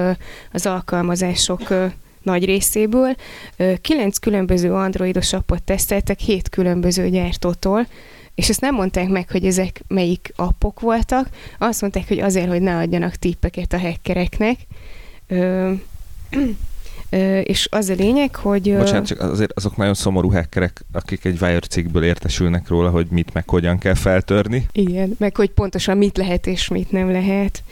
[0.52, 1.68] az alkalmazások
[2.22, 3.14] nagy részéből.
[3.80, 7.86] Kilenc különböző androidos appot teszteltek, hét különböző gyártótól,
[8.34, 11.28] és ezt nem mondták meg, hogy ezek melyik appok voltak,
[11.58, 14.58] azt mondták, hogy azért, hogy ne adjanak tippeket a hackereknek.
[15.26, 15.72] Ö,
[17.42, 18.76] és az a lényeg, hogy...
[18.76, 23.32] Bocsánat, csak azért azok nagyon szomorú hackerek, akik egy Wire cikkből értesülnek róla, hogy mit
[23.32, 24.66] meg hogyan kell feltörni.
[24.72, 27.62] Igen, meg hogy pontosan mit lehet és mit nem lehet.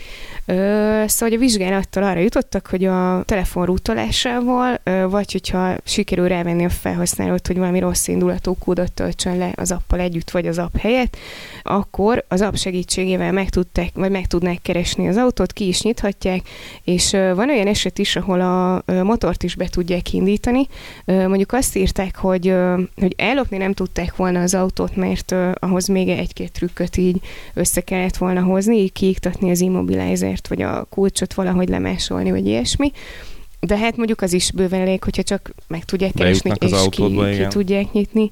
[1.07, 7.47] Szóval a vizsgálattal arra jutottak, hogy a telefon rútolásával, vagy hogyha sikerül rávenni a felhasználót,
[7.47, 11.17] hogy valami rossz indulatú kódot töltsön le az appal együtt, vagy az app helyett,
[11.63, 16.49] akkor az app segítségével meg tudták, vagy meg tudnák keresni az autót, ki is nyithatják,
[16.85, 20.67] és van olyan eset is, ahol a ö, motort is be tudják indítani.
[21.05, 22.55] Mondjuk azt írták, hogy,
[22.97, 27.21] hogy ellopni nem tudták volna az autót, mert ahhoz még egy-két trükköt így
[27.55, 32.47] össze kellett volna hozni, így kiiktatni az immobilizer papírt, vagy a kulcsot valahogy lemásolni, vagy
[32.47, 32.93] ilyesmi.
[33.61, 37.37] De hát mondjuk az is bőven elég, hogyha csak meg tudják keresni, és autódba, ki,
[37.37, 38.31] ki tudják nyitni.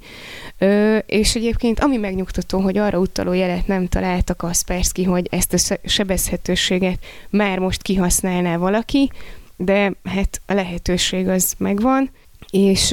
[0.59, 5.79] Ö, és egyébként ami megnyugtató, hogy arra utaló jelet nem találta Kaspersky, hogy ezt a
[5.85, 6.99] sebezhetőséget
[7.31, 9.11] már most kihasználná valaki,
[9.57, 12.11] de hát a lehetőség az megvan,
[12.51, 12.93] és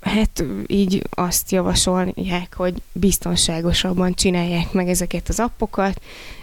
[0.00, 6.00] hát így azt javasolják, hogy biztonságosabban csinálják meg ezeket az appokat,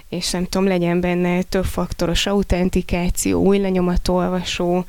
[0.10, 4.86] és nem tudom, legyen benne többfaktoros autentikáció, új lenyomatolvasó,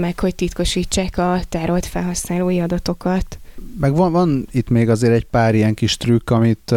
[0.00, 3.38] meg hogy titkosítsák a tárolt felhasználói adatokat.
[3.80, 6.74] Meg van, van itt még azért egy pár ilyen kis trükk, amit,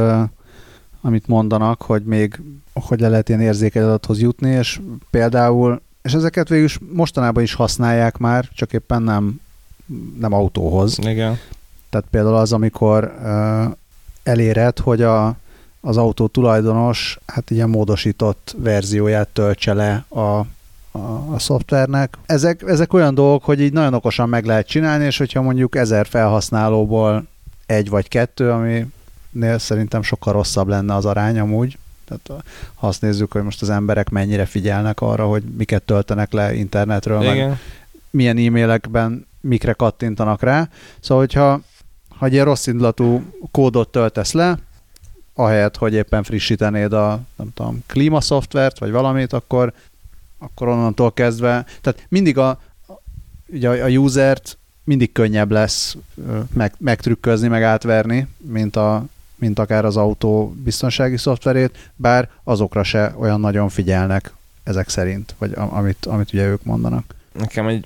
[1.01, 2.41] amit mondanak, hogy még
[2.73, 7.53] hogy le lehet ilyen érzékeny adathoz jutni, és például, és ezeket végül is mostanában is
[7.53, 9.41] használják már, csak éppen nem,
[10.19, 10.97] nem autóhoz.
[11.01, 11.39] Igen.
[11.89, 13.75] Tehát például az, amikor uh,
[14.23, 15.35] eléred, hogy a,
[15.81, 20.45] az autó tulajdonos hát ilyen módosított verzióját töltse le a, a,
[21.31, 22.17] a szoftvernek.
[22.25, 26.07] Ezek, ezek olyan dolgok, hogy így nagyon okosan meg lehet csinálni, és hogyha mondjuk ezer
[26.07, 27.27] felhasználóból
[27.65, 31.77] egy vagy kettő, aminél szerintem sokkal rosszabb lenne az arány amúgy,
[32.09, 32.43] tehát
[32.75, 37.21] ha azt nézzük, hogy most az emberek mennyire figyelnek arra, hogy miket töltenek le internetről,
[37.21, 37.49] Igen.
[37.49, 37.57] meg
[38.09, 40.69] milyen e-mailekben mikre kattintanak rá.
[40.99, 41.61] Szóval, hogyha
[42.17, 44.59] ha egy ilyen rossz indulatú kódot töltesz le,
[45.33, 49.73] ahelyett, hogy éppen frissítenéd a nem tudom, klímaszoftvert, vagy valamit, akkor,
[50.37, 52.61] akkor onnantól kezdve, tehát mindig a,
[53.47, 55.97] ugye a usert mindig könnyebb lesz
[56.53, 59.05] meg, megtrükközni, meg átverni, mint, a,
[59.39, 65.51] mint akár az autó biztonsági szoftverét, bár azokra se olyan nagyon figyelnek ezek szerint, vagy
[65.55, 67.15] amit, amit ugye ők mondanak.
[67.31, 67.85] Nekem egy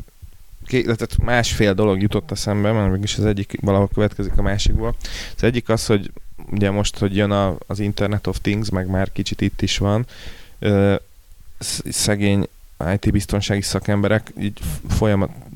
[0.68, 4.96] tehát másfél dolog jutott a szembe, mert mégis az egyik valahol következik a másikból.
[5.36, 6.12] Az egyik az, hogy
[6.52, 10.06] ugye most, hogy jön a, az Internet of Things, meg már kicsit itt is van,
[11.90, 12.48] szegény
[12.94, 14.60] IT biztonsági szakemberek így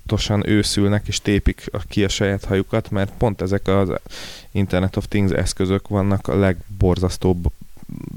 [0.07, 3.89] folyamatosan őszülnek és tépik ki a saját hajukat, mert pont ezek az
[4.51, 7.51] Internet of Things eszközök vannak a legborzasztóbb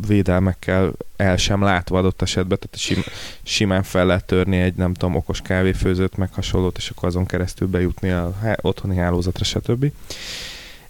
[0.07, 3.03] védelmekkel el sem látva adott esetben, tehát sim,
[3.43, 7.69] simán fel lehet törni egy, nem tudom, okos kávéfőzőt, meg hasonlót, és akkor azon keresztül
[7.69, 9.93] bejutni a otthoni hálózatra, stb.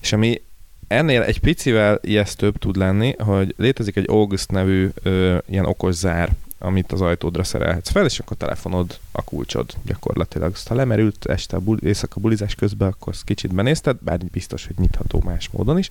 [0.01, 0.43] És ami
[0.89, 6.31] ennél egy picivel ijesztőbb tud lenni, hogy létezik egy August nevű ö, ilyen okos zár,
[6.63, 10.53] amit az ajtódra szerelhetsz fel, és akkor telefonod a kulcsod gyakorlatilag.
[10.53, 14.67] Azt ha lemerült este a bul- éjszaka bulizás közben, akkor azt kicsit benézted, bár biztos,
[14.67, 15.89] hogy nyitható más módon is.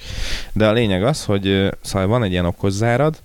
[0.53, 3.21] De a lényeg az, hogy szóval van egy ilyen okos zárad,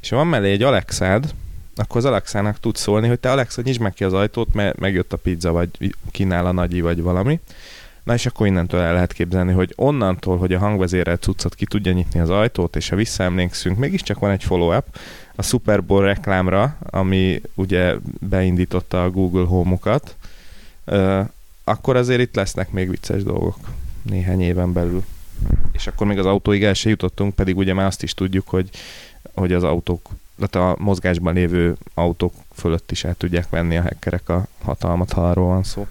[0.00, 1.34] és van mellé egy Alexád,
[1.76, 5.12] akkor az Alexának tudsz szólni, hogy te Alexa, nyisd meg ki az ajtót, mert megjött
[5.12, 7.40] a pizza, vagy kínál a nagyi, vagy valami.
[8.06, 11.92] Na és akkor innentől el lehet képzelni, hogy onnantól, hogy a hangvezérelt cuccot ki tudja
[11.92, 14.98] nyitni az ajtót, és ha visszaemlékszünk, mégiscsak van egy follow-up
[15.36, 17.94] a Super Bowl reklámra, ami ugye
[18.28, 20.16] beindította a Google Home-okat,
[20.84, 21.20] ö,
[21.64, 23.56] akkor azért itt lesznek még vicces dolgok
[24.02, 25.04] néhány éven belül.
[25.72, 28.70] És akkor még az autóig el se jutottunk, pedig ugye már azt is tudjuk, hogy,
[29.34, 34.28] hogy az autók, tehát a mozgásban lévő autók fölött is el tudják venni a hackerek
[34.28, 35.86] a hatalmat, ha arról van szó.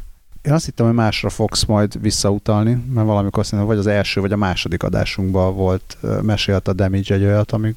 [0.45, 4.31] Én azt hittem, hogy másra fogsz majd visszautalni, mert valamikor szerintem vagy az első, vagy
[4.31, 7.75] a második adásunkban volt, mesélt a Damage egy olyat, amik,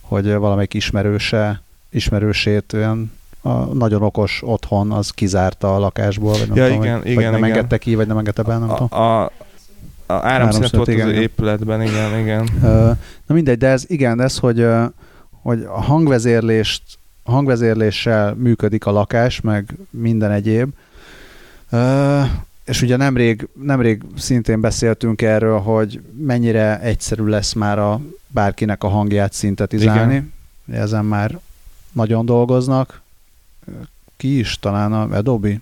[0.00, 6.56] hogy valamelyik ismerőse, ismerősét olyan a nagyon okos otthon, az kizárta a lakásból, vagy nem
[6.56, 7.50] Ja, tudom, igen, vagy, igen, vagy nem igen.
[7.50, 8.88] engedte ki, vagy nem engedte be, nem tudom.
[8.90, 9.30] A, a,
[10.06, 11.22] a áramszünet volt az igen, igen.
[11.22, 12.48] épületben, igen, igen.
[13.26, 14.66] Na mindegy, de ez igen, ez, hogy,
[15.42, 16.82] hogy a hangvezérlést,
[17.22, 20.68] a hangvezérléssel működik a lakás, meg minden egyéb.
[22.64, 28.88] És ugye nemrég, nemrég szintén beszéltünk erről, hogy mennyire egyszerű lesz már a bárkinek a
[28.88, 30.32] hangját szintetizálni.
[30.72, 31.38] Ezen már
[31.92, 33.00] nagyon dolgoznak.
[34.16, 34.58] Ki is?
[34.58, 35.60] Talán a Adobe?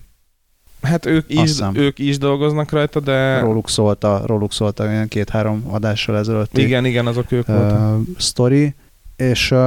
[0.81, 3.39] Hát ők is, ők is dolgoznak rajta, de...
[3.39, 6.57] Róluk szólt a, róluk szólt a ilyen két-három adással ezelőtt.
[6.57, 7.99] Igen, igen, azok ők voltak.
[8.17, 8.73] sztori,
[9.15, 9.59] és uh,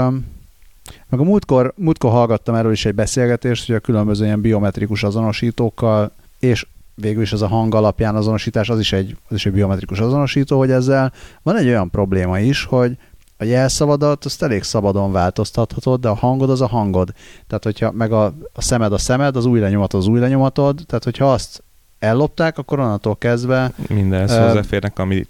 [1.09, 6.13] meg a múltkor, múltkor hallgattam erről is egy beszélgetést, hogy a különböző ilyen biometrikus azonosítókkal,
[6.39, 9.99] és végül is ez a hang alapján azonosítás, az is egy, az is egy biometrikus
[9.99, 12.97] azonosító, hogy ezzel van egy olyan probléma is, hogy
[13.37, 17.13] a jelszavadat azt elég szabadon változtathatod, de a hangod az a hangod.
[17.47, 21.05] Tehát, hogyha meg a, a szemed a szemed, az új lenyomatod az új lenyomatod, tehát
[21.05, 21.63] hogyha azt
[21.99, 25.29] ellopták, akkor onnantól kezdve Mindenhez Ö, hozzáférnek, amit,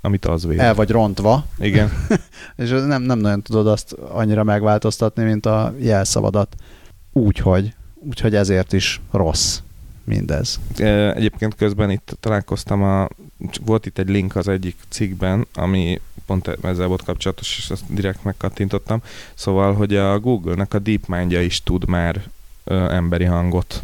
[0.00, 0.58] amit az véd.
[0.58, 1.92] el vagy rontva, Igen.
[2.56, 6.54] és nem, nem nagyon tudod azt annyira megváltoztatni, mint a jelszavadat.
[7.12, 9.58] Úgyhogy, úgyhogy ezért is rossz
[10.08, 10.60] mindez.
[11.14, 13.08] Egyébként közben itt találkoztam, a,
[13.64, 18.24] volt itt egy link az egyik cikkben, ami pont ezzel volt kapcsolatos, és azt direkt
[18.24, 19.02] megkattintottam.
[19.34, 22.22] Szóval, hogy a Google-nek a DeepMind-ja is tud már
[22.64, 23.82] ö, emberi hangot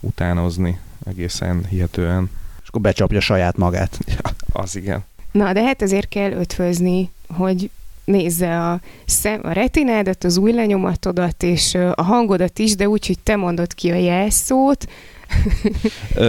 [0.00, 2.30] utánozni egészen hihetően.
[2.62, 3.98] És akkor becsapja saját magát.
[4.06, 5.04] Ja, az igen.
[5.32, 7.70] Na, de hát ezért kell ötvözni, hogy
[8.04, 13.18] nézze a, szem, a retinádat, az új lenyomatodat, és a hangodat is, de úgy, hogy
[13.18, 14.86] te mondod ki a jelszót,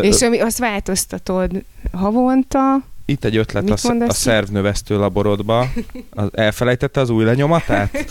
[0.02, 2.76] és ami, azt változtatod havonta.
[3.06, 5.72] Itt egy ötlet Mit a, a szervnövesztő laborodba.
[6.10, 7.98] Az, elfelejtette az új lenyomatát?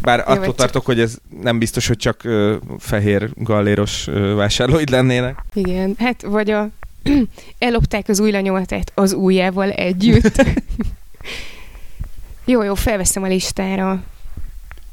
[0.00, 4.90] Bár attól vagy tartok, hogy ez nem biztos, hogy csak ö, fehér galléros ö, vásárlóid
[4.90, 5.44] lennének.
[5.54, 6.68] Igen, hát vagy a
[7.58, 10.44] ellopták az új lenyomatát az újjával együtt.
[12.44, 14.02] jó, jó, felveszem a listára.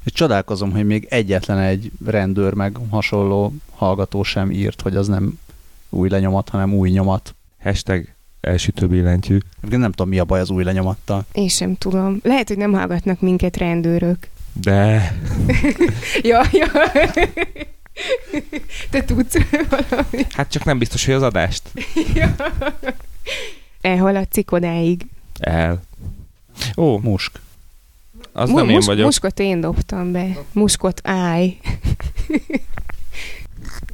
[0.05, 5.39] És csodálkozom, hogy még egyetlen egy rendőr meg hasonló hallgató sem írt, hogy az nem
[5.89, 7.35] új lenyomat, hanem új nyomat.
[7.63, 8.07] Hashtag
[8.41, 9.37] elsütő billentyű.
[9.71, 11.25] Én nem tudom, mi a baj az új lenyomattal.
[11.31, 12.19] Én sem tudom.
[12.23, 14.27] Lehet, hogy nem hallgatnak minket rendőrök.
[14.53, 15.11] De
[16.21, 16.67] ja, ja.
[18.89, 19.35] Te tudsz
[19.69, 20.25] valami.
[20.29, 21.61] hát csak nem biztos, hogy az adást.
[22.15, 22.35] Ja.
[23.81, 25.05] Elhaladsz odáig.
[25.39, 25.81] El.
[26.77, 27.39] Ó, Musk.
[28.37, 29.05] Az Mu- nem én mus- vagyok.
[29.05, 30.37] Muskot én dobtam be.
[30.51, 31.57] Muskot állj.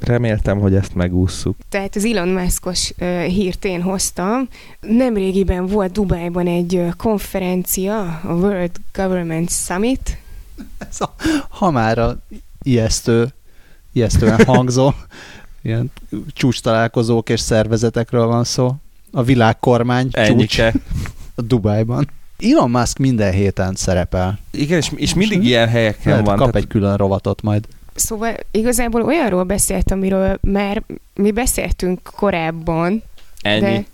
[0.00, 1.56] Reméltem, hogy ezt megússzuk.
[1.68, 4.48] Tehát az Elon Muskos uh, hírt én hoztam.
[4.80, 10.18] Nemrégiben volt Dubájban egy uh, konferencia, a World Government Summit.
[10.78, 11.14] Ez a,
[11.48, 12.18] ha már a
[12.62, 13.28] ijesztő,
[13.92, 14.92] ijesztően hangzó,
[15.62, 15.92] ilyen
[16.32, 18.74] csúcs találkozók és szervezetekről van szó.
[19.12, 20.74] A világkormány csúcs Ennyike.
[21.34, 22.10] a Dubájban.
[22.50, 24.38] Elon Musk minden héten szerepel.
[24.50, 26.36] Igen, és, és mindig ilyen helyeken Lehet, van.
[26.36, 27.66] kap tehát- egy külön rovatot majd.
[27.94, 30.82] Szóval igazából olyanról beszélt, amiről már
[31.14, 33.02] mi beszéltünk korábban.
[33.40, 33.60] Ennyi.
[33.60, 33.84] De...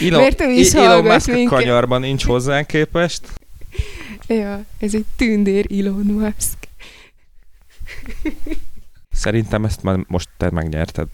[0.06, 1.58] Elon, Miért nem is Elon Musk minket?
[1.58, 3.20] kanyarban nincs hozzánk képest.
[4.28, 6.56] ja, ez egy tündér Elon Musk.
[9.12, 11.08] Szerintem ezt már most te megnyerted.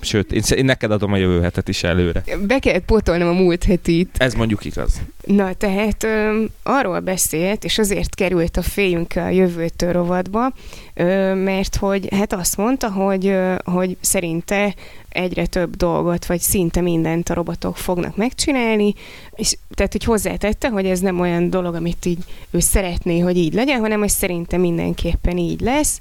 [0.00, 2.24] Sőt, én, én neked adom a jövő hetet is előre.
[2.46, 4.14] Be kellett pótolnom a múlt hetit.
[4.16, 5.00] Ez mondjuk igaz.
[5.26, 10.52] Na, tehát ö, arról beszélt, és azért került a féljünk a jövőtől rovadba,
[10.94, 14.74] ö, mert hogy hát azt mondta, hogy, ö, hogy szerinte
[15.08, 18.94] egyre több dolgot, vagy szinte mindent a robotok fognak megcsinálni,
[19.36, 22.18] és tehát, hogy hozzátette, hogy ez nem olyan dolog, amit így
[22.50, 25.98] ő szeretné, hogy így legyen, hanem hogy szerinte mindenképpen így lesz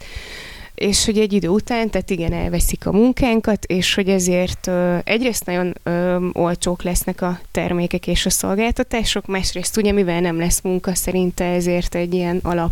[0.78, 5.46] és hogy egy idő után, tehát igen, elveszik a munkánkat, és hogy ezért ö, egyrészt
[5.46, 10.96] nagyon ö, olcsók lesznek a termékek és a szolgáltatások, másrészt ugye, mivel nem lesz munka,
[10.96, 12.72] szerinte ezért egy ilyen alap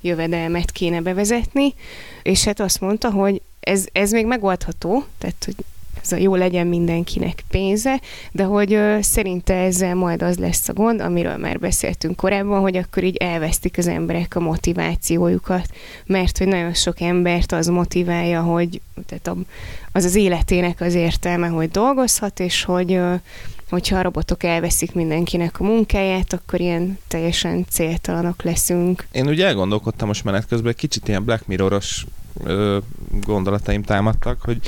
[0.00, 1.74] jövedelmet kéne bevezetni,
[2.22, 5.54] és hát azt mondta, hogy ez, ez még megoldható, tehát hogy
[6.06, 8.00] ez a jó legyen mindenkinek pénze,
[8.32, 12.76] de hogy ö, szerinte ezzel majd az lesz a gond, amiről már beszéltünk korábban, hogy
[12.76, 15.66] akkor így elvesztik az emberek a motivációjukat,
[16.06, 19.36] mert hogy nagyon sok embert az motiválja, hogy tehát a,
[19.92, 23.14] az az életének az értelme, hogy dolgozhat, és hogy ö,
[23.70, 29.06] hogyha a robotok elveszik mindenkinek a munkáját, akkor ilyen teljesen céltalanok leszünk.
[29.12, 32.06] Én ugye elgondolkodtam most menet közben, kicsit ilyen Black Mirror-os
[33.10, 34.60] gondolataim támadtak, hogy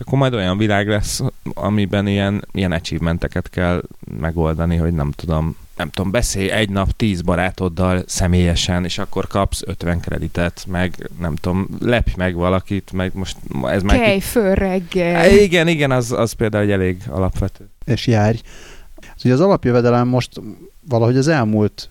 [0.00, 1.20] akkor majd olyan világ lesz,
[1.54, 3.82] amiben ilyen, ilyen achievementeket kell
[4.20, 9.62] megoldani, hogy nem tudom, nem tudom, beszélj egy nap tíz barátoddal személyesen, és akkor kapsz
[9.66, 13.98] 50 kreditet, meg nem tudom, lepj meg valakit, meg most ez már...
[13.98, 15.30] Kelj föl reggel.
[15.30, 17.68] Igen, igen, az, az például egy elég alapvető.
[17.84, 18.40] És járj.
[19.24, 20.40] Ugye az alapjövedelem most
[20.88, 21.90] valahogy az elmúlt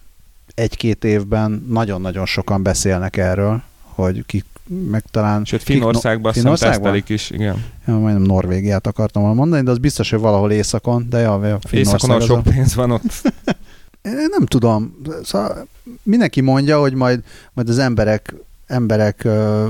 [0.55, 5.45] egy-két évben nagyon-nagyon sokan beszélnek erről, hogy ki meg talán...
[5.45, 7.63] Sőt, Finnországban no, azt tesztelik is, igen.
[7.87, 11.59] Ja, majdnem Norvégiát akartam volna mondani, de az biztos, hogy valahol északon, de ja, ja
[11.71, 13.03] Északon a sok pénz van ott.
[14.01, 15.01] Én nem tudom.
[15.23, 15.67] Szóval
[16.03, 17.23] mindenki mondja, hogy majd,
[17.53, 18.35] majd az emberek,
[18.67, 19.67] emberek uh,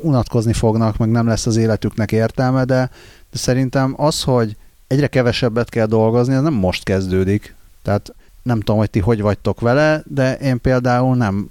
[0.00, 2.90] unatkozni fognak, meg nem lesz az életüknek értelme, de,
[3.30, 7.54] de szerintem az, hogy egyre kevesebbet kell dolgozni, ez nem most kezdődik.
[7.82, 11.50] Tehát nem tudom, hogy ti hogy vagytok vele, de én például nem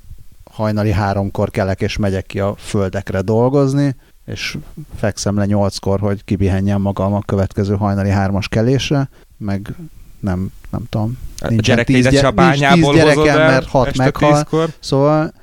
[0.51, 4.57] hajnali háromkor kelek és megyek ki a földekre dolgozni, és
[4.95, 9.73] fekszem le nyolckor, hogy kibihenjem magam a következő hajnali hármas kelésre, meg
[10.19, 11.17] nem, nem tudom.
[11.39, 14.33] A gyerek tíz, gy- a bányából tíz gyerekem, mert hat meghal.
[14.33, 14.69] Tízkor.
[14.79, 15.33] Szóval,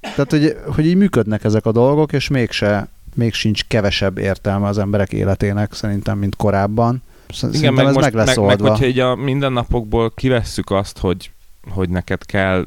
[0.00, 4.78] tehát, hogy, hogy így működnek ezek a dolgok, és mégse, még sincs kevesebb értelme az
[4.78, 7.02] emberek életének szerintem, mint korábban.
[7.28, 8.62] Szerintem Igen, meg ez most, meg lesz meg, oldva.
[8.62, 11.30] meg hogyha így a mindennapokból kivesszük azt, hogy,
[11.70, 12.66] hogy neked kell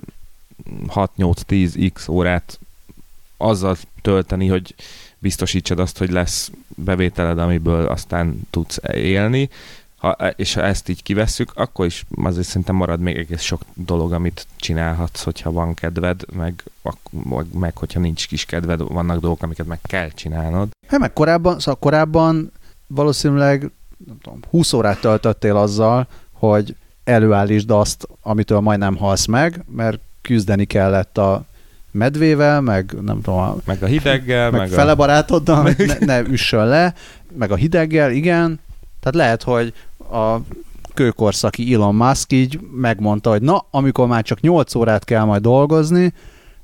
[0.88, 2.60] 6-8-10 x órát
[3.38, 4.76] azzal tölteni, hogy
[5.20, 9.50] biztosítsad azt, hogy lesz bevételed, amiből aztán tudsz élni,
[10.04, 14.13] ha, és ha ezt így kivesszük, akkor is azért szerintem marad még egész sok dolog,
[14.13, 16.63] amit csinálhatsz, hogyha van kedved, meg,
[17.12, 20.70] meg, meg hogyha nincs kis kedved, vannak dolgok, amiket meg kell csinálnod.
[20.88, 22.52] Hát meg korábban, szóval korábban
[22.88, 23.72] valószínűleg
[24.08, 30.66] nem tudom, 20 órát töltöttél azzal, hogy előállítsd azt, amitől majdnem halsz meg, mert küzdeni
[30.66, 31.44] kellett a
[31.92, 34.96] medvével, meg nem tudom, a, meg a hideggel, meg, meg fele a...
[34.96, 35.78] barátoddal, meg...
[36.00, 36.94] ne, ne üssön le,
[37.38, 38.60] meg a hideggel, igen.
[39.00, 39.74] Tehát lehet, hogy
[40.12, 40.38] a
[40.94, 46.14] kőkorszaki Elon Musk így megmondta, hogy na, amikor már csak 8 órát kell majd dolgozni,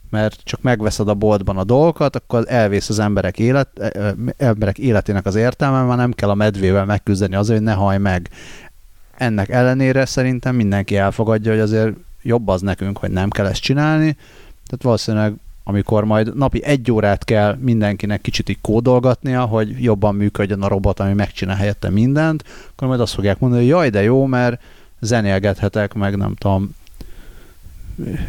[0.09, 3.93] mert csak megveszed a boltban a dolgokat, akkor elvész az emberek, élet,
[4.37, 8.29] emberek életének az értelme, már nem kell a medvével megküzdeni azért, hogy ne haj meg.
[9.17, 14.17] Ennek ellenére szerintem mindenki elfogadja, hogy azért jobb az nekünk, hogy nem kell ezt csinálni.
[14.65, 20.61] Tehát valószínűleg amikor majd napi egy órát kell mindenkinek kicsit így kódolgatnia, hogy jobban működjön
[20.61, 24.25] a robot, ami megcsinál helyette mindent, akkor majd azt fogják mondani, hogy jaj, de jó,
[24.25, 24.61] mert
[24.99, 26.75] zenélgethetek, meg nem tudom,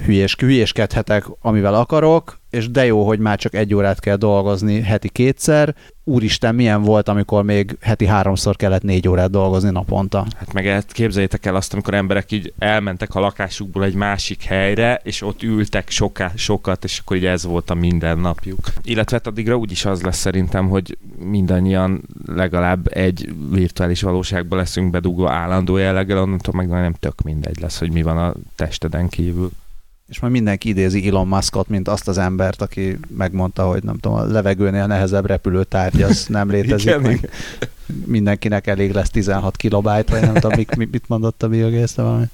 [0.05, 5.09] hülyés, hülyéskedhetek, amivel akarok, és de jó, hogy már csak egy órát kell dolgozni heti
[5.09, 5.75] kétszer.
[6.05, 10.27] Úristen, milyen volt, amikor még heti háromszor kellett négy órát dolgozni naponta.
[10.37, 15.23] Hát meg képzeljétek el azt, amikor emberek így elmentek a lakásukból egy másik helyre, és
[15.23, 18.59] ott ültek soká, sokat, és akkor így ez volt a mindennapjuk.
[18.83, 25.33] Illetve hát addigra úgyis az lesz szerintem, hogy mindannyian legalább egy virtuális valóságban leszünk bedugva
[25.33, 29.51] állandó jelleggel, onnantól meg nem tök mindegy lesz, hogy mi van a testeden kívül
[30.11, 34.18] és majd mindenki idézi Elon Muskot, mint azt az embert, aki megmondta, hogy nem tudom,
[34.18, 36.87] a levegőnél nehezebb repülőtárgy, az nem létezik.
[36.87, 37.31] igen, meg.
[38.05, 42.25] Mindenkinek elég lesz 16 kilobájt, vagy nem tudom, mit, mit mondott a Bill Gates, valami.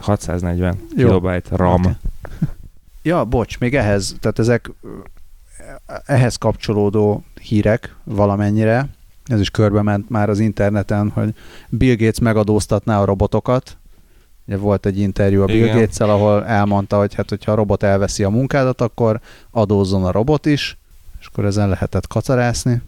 [0.00, 1.80] 640 kilobájt RAM.
[1.80, 1.92] Okay.
[3.02, 4.70] Ja, bocs, még ehhez, tehát ezek
[6.04, 8.88] ehhez kapcsolódó hírek valamennyire,
[9.24, 11.34] ez is körbe ment már az interneten, hogy
[11.68, 13.76] Bill Gates megadóztatná a robotokat,
[14.56, 18.30] volt egy interjú a Bill gates ahol elmondta, hogy hát, hogyha a robot elveszi a
[18.30, 20.76] munkádat, akkor adózzon a robot is,
[21.20, 22.82] és akkor ezen lehetett kacarászni.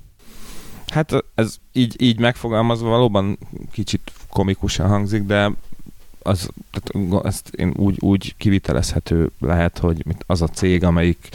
[0.87, 3.39] Hát ez így, így megfogalmazva valóban
[3.73, 5.51] kicsit komikusan hangzik, de
[6.23, 11.29] az, tehát ezt én úgy, úgy kivitelezhető lehet, hogy az a cég, amelyik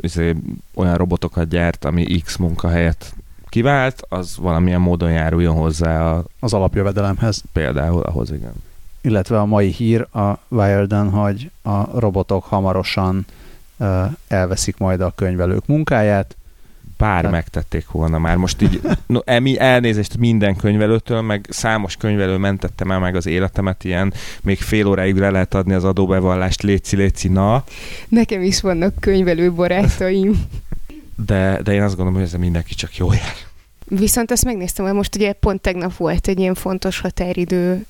[0.00, 0.36] izé,
[0.74, 3.14] olyan robotokat gyárt, ami X munkahelyet
[3.48, 7.42] kivált, az valamilyen módon járuljon hozzá a, Az alapjövedelemhez.
[7.52, 8.52] például ahhoz, igen.
[9.04, 13.26] Illetve a mai hír a Wired-en, hogy a robotok hamarosan
[14.28, 16.36] elveszik majd a könyvelők munkáját.
[16.96, 18.36] Bár Tehát- megtették volna már.
[18.36, 23.84] Most így no, emi, elnézést minden könyvelőtől, meg számos könyvelő mentettem el meg az életemet,
[23.84, 27.64] ilyen még fél óráig le lehet adni az adóbevallást, léci, léci, na,
[28.08, 30.44] Nekem is vannak könyvelő barátaim.
[31.26, 33.34] de, de én azt gondolom, hogy ezzel mindenki csak jó jár.
[33.98, 37.86] Viszont azt megnéztem, hogy most ugye pont tegnap volt egy ilyen fontos határidő,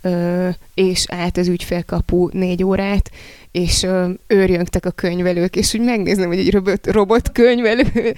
[0.75, 3.11] és állt az ügyfélkapu négy órát,
[3.51, 3.87] és
[4.27, 8.15] őrjöngtek a könyvelők, és úgy megnézem, hogy egy robot, robot könyvelő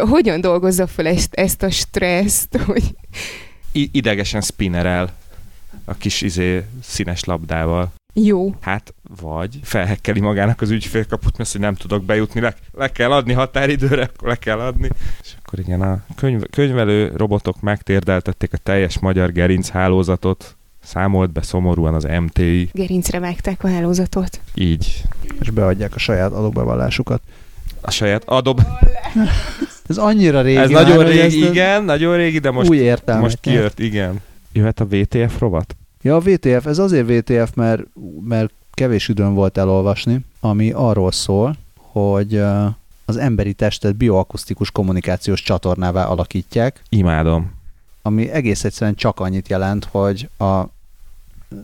[0.00, 2.94] hogyan dolgozza fel ezt, ezt a stresszt, hogy
[3.72, 5.14] I- idegesen spinnerel
[5.84, 7.92] a kis izé színes labdával.
[8.14, 8.54] Jó.
[8.60, 13.32] Hát, vagy felhekkeli magának az ügyfélkaput, mert hogy nem tudok bejutni, le, le kell adni
[13.32, 14.88] határidőre, akkor le kell adni.
[15.22, 21.42] És akkor igen, a könyv, könyvelő robotok megtérdeltették a teljes magyar gerinc hálózatot, számolt be
[21.42, 24.40] szomorúan az MTI, Gerincre vágták a hálózatot.
[24.54, 25.02] így
[25.40, 27.20] és beadják a saját adóbevallásukat.
[27.80, 28.60] a saját adob.
[29.88, 33.22] Ez annyira régi Ez már, nagyon régi, ezt igen, nagyon régi, de most, új értelmet
[33.22, 34.20] most kijött, igen.
[34.52, 35.76] Jöhet a VTF rovat?
[36.04, 37.82] Ja, a VTF, ez azért VTF, mert,
[38.20, 42.42] mert kevés időm volt elolvasni, ami arról szól, hogy
[43.04, 47.52] az emberi testet bioakusztikus kommunikációs csatornává alakítják, Imádom.
[48.02, 50.62] ami egész egyszerűen csak annyit jelent, hogy a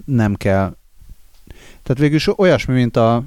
[0.05, 0.77] nem kell
[1.83, 3.25] tehát végül is olyasmi, mint a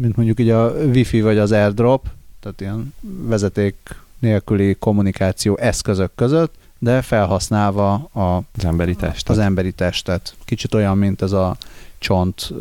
[0.00, 2.06] mint mondjuk így a Wi-Fi vagy az AirDrop,
[2.40, 3.74] tehát ilyen vezeték
[4.18, 9.28] nélküli kommunikáció eszközök között, de felhasználva a Az emberi test.
[9.28, 10.34] az emberi testet.
[10.44, 11.56] Kicsit olyan, mint ez a
[11.98, 12.52] csont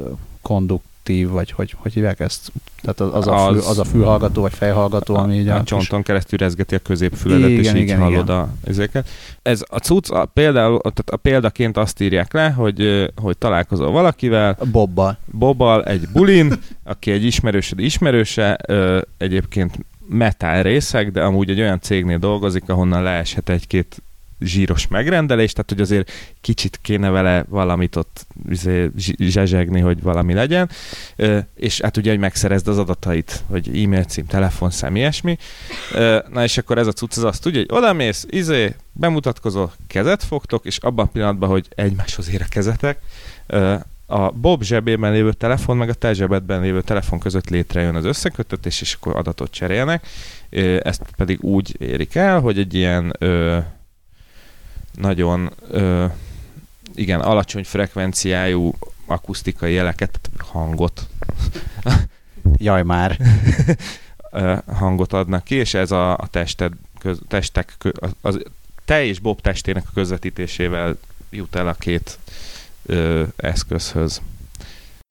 [0.42, 2.52] konduktív, vagy hogy, hogy hívják ezt?
[2.82, 5.60] Tehát az, az, a, fül, Az- a fülhallgató, vagy fejhallgató, ami így a, a, a
[5.60, 8.38] kis- csonton keresztül rezgeti a középfüledet, és Igen, így igen, hallod igen.
[8.40, 9.10] a ezeket.
[9.42, 14.58] Ez a cucc, a, például, tehát a példaként azt írják le, hogy, hogy találkozol valakivel,
[14.72, 15.18] Bobbal.
[15.26, 16.54] Bobbal, egy bulin,
[16.84, 18.56] aki egy ismerősöd ismerőse,
[19.18, 24.02] egyébként metál részek, de amúgy egy olyan cégnél dolgozik, ahonnan leeshet egy-két
[24.42, 26.12] zsíros megrendelés, tehát hogy azért
[26.42, 30.70] kicsit kéne vele valamit ott izé, zsezsegni, hogy valami legyen,
[31.56, 35.38] és hát ugye, hogy megszerezd az adatait, hogy e-mail cím, telefonszám, ilyesmi.
[36.32, 40.66] Na és akkor ez a cucc az azt tudja, hogy odamész, izé, bemutatkozol, kezet fogtok,
[40.66, 43.00] és abban a pillanatban, hogy egymáshoz ér a kezetek,
[44.06, 48.82] a Bob zsebében lévő telefon, meg a te zsebedben lévő telefon között létrejön az összekötetés,
[48.82, 50.08] és akkor adatot cserélnek.
[50.80, 53.18] Ezt pedig úgy érik el, hogy egy ilyen
[54.96, 56.06] nagyon ö,
[56.96, 58.74] igen, alacsony frekvenciájú
[59.06, 61.08] akusztikai jeleket, hangot,
[62.58, 63.20] Jaj már.
[64.66, 67.78] hangot adnak ki, és ez a, a tested, köz, testek,
[68.22, 68.40] az
[68.86, 70.98] te és Bob testének a közvetítésével
[71.30, 72.20] jut el a két
[72.86, 74.22] ö, eszközhöz.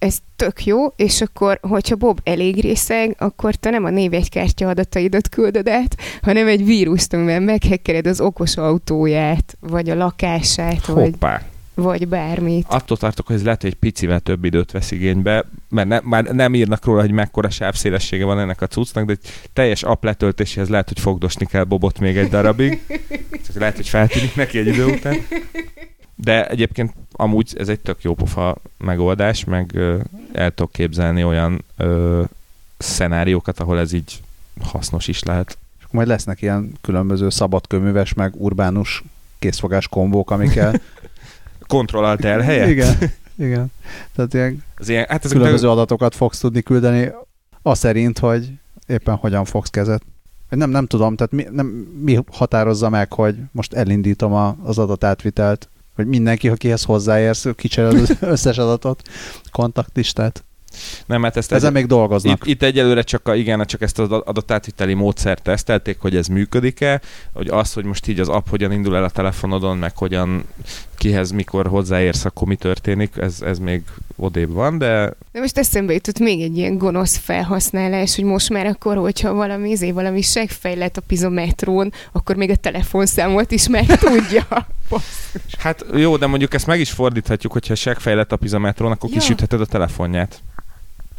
[0.00, 5.28] Ez tök jó, és akkor, hogyha Bob elég részeg, akkor te nem a névjegykártya adataidat
[5.28, 11.42] küldöd át, hanem egy vírust, amivel meghekkered az okos autóját, vagy a lakását, vagy, Hoppá!
[11.74, 12.66] vagy bármit.
[12.68, 16.24] Attól tartok, hogy ez lehet, hogy egy picivel több időt vesz igénybe, mert ne, már
[16.24, 20.68] nem írnak róla, hogy mekkora sávszélessége van ennek a cuccnak, de egy teljes app letöltéséhez
[20.68, 22.82] lehet, hogy fogdosni kell Bobot még egy darabig.
[23.46, 25.16] Csak lehet, hogy feltűnik neki egy idő után.
[26.14, 29.98] De egyébként amúgy ez egy tök jó pofa megoldás, meg ö,
[30.32, 32.22] el tudok képzelni olyan ö,
[32.78, 34.22] szenáriókat, ahol ez így
[34.60, 35.58] hasznos is lehet.
[35.78, 39.04] És akkor majd lesznek ilyen különböző szabadkőműves, meg urbánus
[39.38, 40.74] készfogás kombók, amikkel...
[41.66, 42.68] Kontrollált el helyet?
[42.68, 42.96] Igen.
[43.36, 43.72] Igen.
[44.14, 47.12] Tehát ilyen Az ilyen, hát ezek különböző adatokat fogsz tudni küldeni,
[47.62, 48.52] az szerint, hogy
[48.86, 50.02] éppen hogyan fogsz kezet.
[50.48, 51.66] Nem, nem tudom, tehát mi, nem,
[52.02, 55.68] mi határozza meg, hogy most elindítom a, az adatátvitelt,
[56.00, 59.02] hogy mindenki, akihez hozzáérsz, kicserél az összes adatot,
[59.50, 60.44] kontaktlistát.
[61.06, 62.46] nem, hát ezt Ezen még dolgoznak.
[62.46, 67.00] Itt, itt egyelőre csak, a, igen, csak ezt az adatátviteli módszert tesztelték, hogy ez működik-e,
[67.32, 70.44] hogy az, hogy most így az app hogyan indul el a telefonodon, meg hogyan
[71.00, 73.82] kihez mikor hozzáérsz, akkor mi történik, ez, ez még
[74.16, 78.66] odébb van, de De most eszembe jutott még egy ilyen gonosz felhasználás, hogy most már
[78.66, 84.46] akkor, hogyha valami, izé, valami segfejlet a pizometrón, akkor még a telefonszámot is meg tudja.
[85.58, 89.18] Hát jó, de mondjuk ezt meg is fordíthatjuk, hogyha segfejlett a pizometron, akkor Ja.
[89.18, 90.42] kisütheted a telefonját.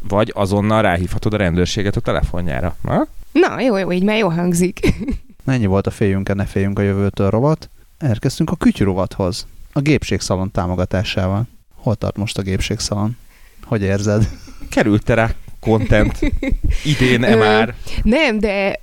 [0.08, 2.76] Vagy azonnal ráhívhatod a rendőrséget a telefonjára.
[2.80, 3.06] Na?
[3.32, 4.80] Na, jó, jó, így már jó hangzik.
[5.46, 7.70] Ennyi volt a féljünk, ne féljünk a jövőtől rovat.
[7.98, 11.46] elkezdtünk a kütyürovathoz, a gépségszalon támogatásával.
[11.74, 13.16] Hol tart most a gépségszalon?
[13.64, 14.28] Hogy érzed?
[14.70, 16.18] Került rá content
[16.94, 17.74] idén -e már?
[18.02, 18.76] Nem, de,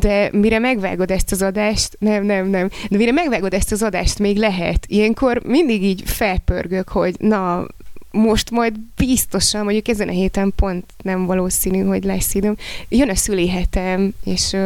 [0.00, 4.18] de mire megvágod ezt az adást, nem, nem, nem, de mire megvágod ezt az adást,
[4.18, 4.86] még lehet.
[4.88, 7.66] Ilyenkor mindig így felpörgök, hogy na,
[8.10, 12.56] most majd biztosan, mondjuk ezen a héten pont nem valószínű, hogy lesz időm.
[12.88, 14.56] Jön a szülihetem, és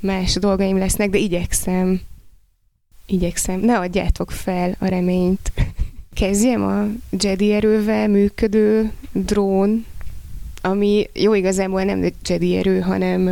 [0.00, 2.00] más dolgaim lesznek, de igyekszem.
[3.06, 3.60] Igyekszem.
[3.60, 5.52] Ne adjátok fel a reményt.
[6.14, 6.86] Kezdjem a
[7.18, 9.84] Jedi erővel működő drón,
[10.66, 13.28] ami jó igazából nem Jedi erő, hanem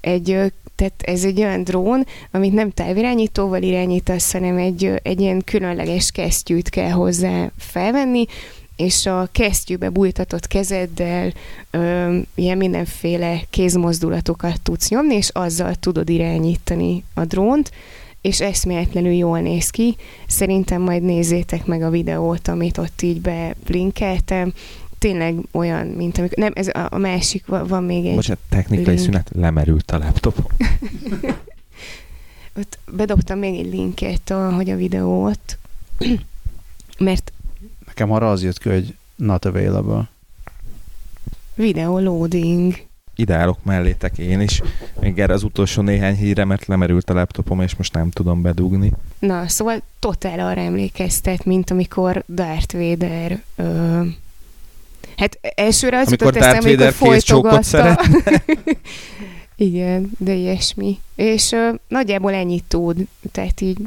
[0.00, 0.38] egy
[0.74, 6.68] tehát ez egy olyan drón, amit nem távirányítóval irányítasz, hanem egy, egy ilyen különleges kesztyűt
[6.68, 8.24] kell hozzá felvenni,
[8.76, 11.32] és a kesztyűbe bújtatott kezeddel
[11.70, 17.70] ö, ilyen mindenféle kézmozdulatokat tudsz nyomni, és azzal tudod irányítani a drónt,
[18.20, 19.96] és eszméletlenül jól néz ki.
[20.26, 24.52] Szerintem majd nézzétek meg a videót, amit ott így belinkeltem.
[25.00, 26.38] Tényleg olyan, mint amikor...
[26.38, 28.14] Nem, ez a, a másik, van még egy...
[28.14, 28.98] Bocsánat, technikai link.
[28.98, 30.52] szünet, lemerült a laptop.
[32.58, 35.58] ott bedobtam még egy linket, hogy a videót,
[36.98, 37.32] mert
[38.00, 40.08] Nekem arra az jött ki, hogy not available.
[41.54, 42.74] Video loading.
[43.14, 44.62] Ideálok mellétek én is.
[45.00, 48.92] Még erre az utolsó néhány híremet lemerült a laptopom, és most nem tudom bedugni.
[49.18, 54.02] Na, szóval totál arra emlékeztet, mint amikor Darth Vader ö,
[55.20, 58.00] Hát elsőre az amikor jutott eszembe, amikor folytogatta.
[59.56, 60.98] Igen, de ilyesmi.
[61.14, 62.96] És ö, nagyjából ennyit tud,
[63.32, 63.78] tehát így,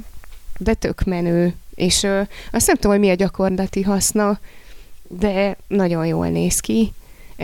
[0.58, 1.56] de tök menő.
[1.76, 2.22] És ö,
[2.52, 4.40] azt nem tudom, hogy mi a gyakorlati haszna,
[5.08, 6.94] de nagyon jól néz ki.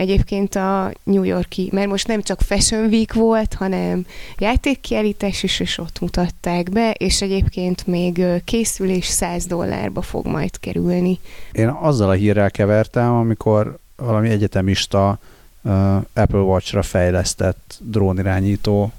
[0.00, 4.06] Egyébként a New Yorki, mert most nem csak Fashion Week volt, hanem
[4.38, 10.60] játékkiállítás is, és ott mutatták be, és egyébként még készül és 100 dollárba fog majd
[10.60, 11.18] kerülni.
[11.52, 15.18] Én azzal a hírrel kevertem, amikor valami egyetemista
[15.62, 18.92] uh, Apple Watch-ra fejlesztett drónirányító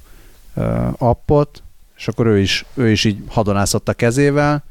[0.53, 1.63] uh, appot,
[1.97, 4.63] és akkor ő is, ő is így hadonászott a kezével,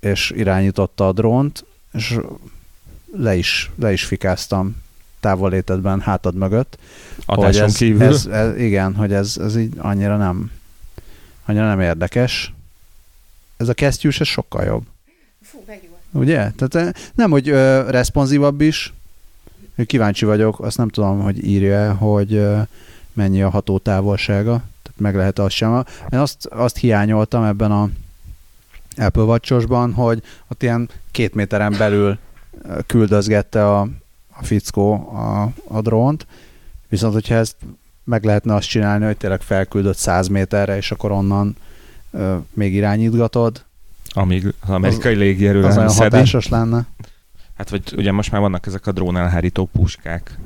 [0.00, 2.18] és irányította a drónt, és
[3.12, 4.86] le is, le is fikáztam
[5.20, 6.78] távolétetben hátad mögött.
[7.26, 8.02] Adáson ez, kívül.
[8.02, 10.50] Ez, ez, igen, hogy ez, ez így annyira nem,
[11.44, 12.54] annyira nem érdekes.
[13.56, 14.82] Ez a kesztyűs, ez sokkal jobb.
[15.42, 15.64] Fú,
[16.12, 16.50] Ugye?
[16.56, 18.92] Tehát eh, nem, hogy ö, responsívabb is,
[19.86, 22.60] kíváncsi vagyok, azt nem tudom, hogy írja hogy ö,
[23.12, 24.50] mennyi a hatótávolsága,
[24.82, 25.84] tehát meg lehet azt sem.
[26.12, 27.90] Én azt, azt hiányoltam ebben a
[28.96, 32.18] Apple watch hogy ott ilyen két méteren belül
[32.86, 33.88] küldözgette a,
[34.40, 36.26] a fickó a, a drónt,
[36.88, 37.56] viszont hogyha ezt
[38.04, 41.56] meg lehetne azt csinálni, hogy tényleg felküldött 100 méterre, és akkor onnan
[42.10, 43.64] ö, még irányítgatod.
[44.08, 46.14] Amíg az amerikai az, légierő az olyan szedi.
[46.14, 46.86] hatásos lenne.
[47.56, 50.38] Hát vagy ugye most már vannak ezek a drón elhárító puskák,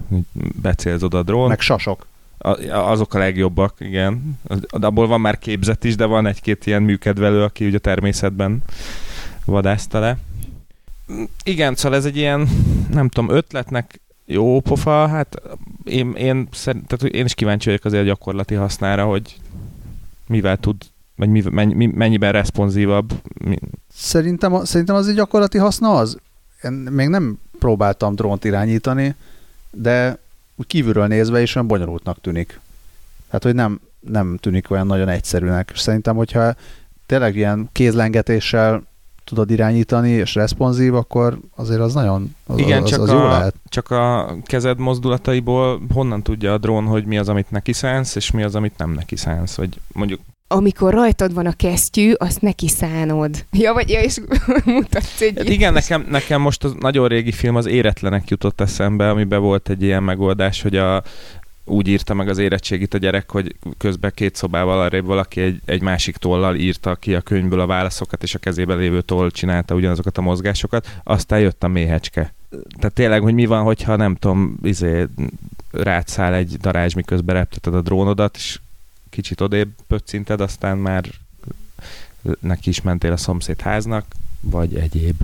[0.62, 1.48] becélzod a drón.
[1.48, 2.06] Meg sasok.
[2.38, 4.38] A, azok a legjobbak, igen.
[4.68, 8.62] Abból van már képzet is, de van egy-két ilyen műkedvelő, aki ugye a természetben
[9.44, 10.16] vadászta le.
[11.44, 12.48] Igen, szóval ez egy ilyen,
[12.90, 15.42] nem tudom, ötletnek jó pofa, hát
[15.84, 19.36] én, én, szerint, tehát én is kíváncsi vagyok azért a gyakorlati hasznára, hogy
[20.26, 20.76] mivel tud,
[21.16, 23.12] vagy mi, mennyi, mennyiben responsívabb.
[23.94, 26.18] Szerintem, szerintem az egy gyakorlati haszna az.
[26.62, 29.14] Én még nem próbáltam drónt irányítani,
[29.70, 30.18] de
[30.66, 32.60] kívülről nézve is olyan bonyolultnak tűnik.
[33.30, 35.72] Hát, hogy nem, nem tűnik olyan nagyon egyszerűnek.
[35.74, 36.54] Szerintem, hogyha
[37.06, 38.82] tényleg ilyen kézlengetéssel
[39.24, 43.22] tudod irányítani, és responsív, akkor azért az nagyon az, Igen, az, csak, az a, jó
[43.22, 43.54] lehet.
[43.68, 48.30] csak a kezed mozdulataiból honnan tudja a drón, hogy mi az, amit neki szánsz, és
[48.30, 50.20] mi az, amit nem neki szánsz, vagy mondjuk
[50.52, 53.44] amikor rajtad van a kesztyű, azt neki szánod.
[53.52, 54.20] Ja, vagy ja, és
[54.64, 55.36] mutatsz egy...
[55.36, 59.68] Hát igen, nekem, nekem most az nagyon régi film az Éretlenek jutott eszembe, amiben volt
[59.68, 61.02] egy ilyen megoldás, hogy a,
[61.64, 65.82] úgy írta meg az érettségit a gyerek, hogy közben két szobával arrébb valaki egy, egy
[65.82, 70.18] másik tollal írta ki a könyvből a válaszokat, és a kezében lévő toll csinálta ugyanazokat
[70.18, 72.34] a mozgásokat, aztán jött a méhecske.
[72.76, 75.06] Tehát tényleg, hogy mi van, hogyha nem tudom, izé,
[75.70, 78.60] rátszál egy darázs, miközben repteted a drónodat, és
[79.10, 81.04] kicsit odébb pöccinted, aztán már
[82.40, 84.04] neki is mentél a szomszéd háznak,
[84.40, 85.16] vagy egyéb.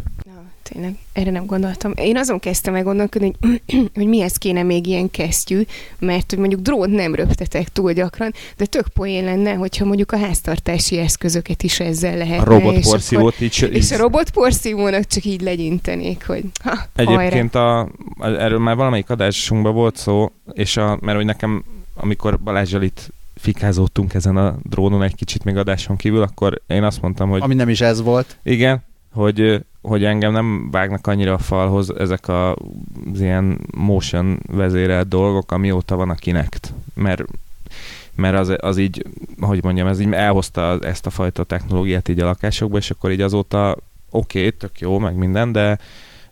[0.72, 1.92] Tényleg, erre nem gondoltam.
[1.96, 3.62] Én azon kezdtem meg gondolkodni, hogy,
[3.94, 5.62] hogy mihez kéne még ilyen kesztyű,
[5.98, 10.18] mert hogy mondjuk drót nem röptetek túl gyakran, de tök poén lenne, hogyha mondjuk a
[10.18, 12.40] háztartási eszközöket is ezzel lehet.
[12.40, 13.68] A robotporszívót így...
[13.72, 17.88] És a robotporszívónak csak így legyintenék, hogy ha, Egyébként a,
[18.18, 21.64] erről már valamelyik adásunkban volt szó, és a, mert hogy nekem,
[21.94, 27.02] amikor Balázsjal itt fikázódtunk ezen a drónon egy kicsit még adáson kívül, akkor én azt
[27.02, 27.40] mondtam, hogy...
[27.42, 28.36] Ami nem is ez volt.
[28.42, 32.51] Igen, hogy, hogy engem nem vágnak annyira a falhoz ezek a,
[33.12, 36.72] az ilyen motion vezérelt dolgok, amióta van a Kinect.
[36.95, 37.24] Mert
[38.14, 39.07] mert az, az így,
[39.41, 43.20] hogy mondjam, ez így elhozta ezt a fajta technológiát így a lakásokba, és akkor így
[43.20, 43.76] azóta
[44.11, 45.78] oké, okay, tök jó, meg minden, de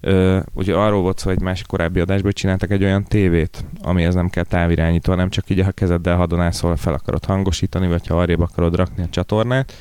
[0.00, 4.28] ö, ugye arról volt szó, hogy más korábbi adásban csináltak egy olyan tévét, amihez nem
[4.28, 8.76] kell távirányító, nem csak így a kezeddel hadonászol, fel akarod hangosítani, vagy ha arrébb akarod
[8.76, 9.72] rakni a csatornát.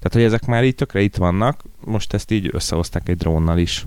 [0.00, 3.86] Tehát, hogy ezek már így tökre itt vannak, most ezt így összehozták egy drónnal is.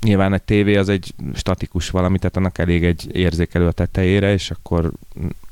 [0.00, 4.50] Nyilván egy tévé az egy statikus valami, tehát annak elég egy érzékelő a tetejére, és
[4.50, 4.90] akkor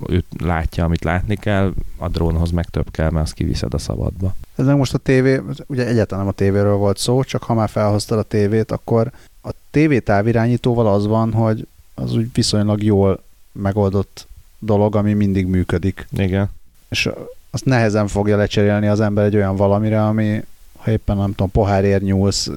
[0.08, 4.34] ő látja, amit látni kell, a drónhoz meg több kell, mert azt kiviszed a szabadba.
[4.54, 7.68] Ez meg most a tévé, ugye egyáltalán nem a tévéről volt szó, csak ha már
[7.68, 9.10] felhoztad a tévét, akkor
[9.42, 13.22] a tévé távirányítóval az van, hogy az úgy viszonylag jól
[13.52, 14.26] megoldott
[14.58, 16.06] dolog, ami mindig működik.
[16.10, 16.50] Igen.
[16.88, 17.10] És
[17.56, 20.42] azt nehezen fogja lecserélni az ember egy olyan valamire, ami
[20.76, 22.50] ha éppen nem tudom, pohárért nyúlsz,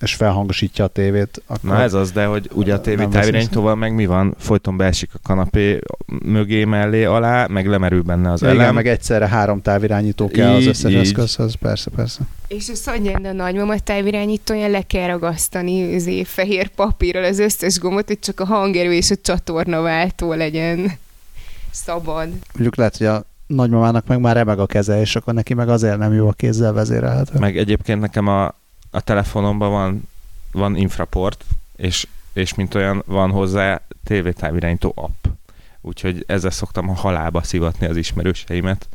[0.00, 1.42] és felhangosítja a tévét.
[1.46, 4.34] Akkor Na ez az, de hogy ugye a tévé távirányítóval meg mi van?
[4.38, 5.78] Folyton beesik a kanapé
[6.22, 8.74] mögé, mellé, alá, meg lemerül benne az Igen, elem.
[8.74, 10.98] meg egyszerre három távirányító kell így, az összes így.
[10.98, 12.20] eszközhöz, persze, persze.
[12.48, 18.06] És ezt adja a nagymama távirányítója, le kell ragasztani az fehér papírral az összes gombot,
[18.06, 20.92] hogy csak a hangerő és a csatorna váltó legyen
[21.70, 22.28] szabad.
[22.52, 25.98] Mondjuk lehet, hogy a nagymamának meg már remeg a keze, és akkor neki meg azért
[25.98, 27.38] nem jó a kézzel vezérelhető.
[27.38, 28.44] Meg egyébként nekem a,
[28.90, 30.08] a telefonomban van,
[30.52, 31.44] van infraport,
[31.76, 35.24] és, és mint olyan van hozzá tévétávirányító app.
[35.80, 38.88] Úgyhogy ezzel szoktam a halába szivatni az ismerőseimet.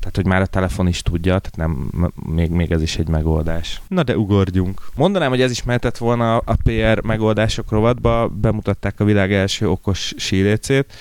[0.00, 3.80] Tehát, hogy már a telefon is tudja, tehát nem, még, még ez is egy megoldás.
[3.88, 4.80] Na de ugorjunk.
[4.94, 10.14] Mondanám, hogy ez is mehetett volna a PR megoldások rovatba, bemutatták a világ első okos
[10.16, 10.92] sílécét,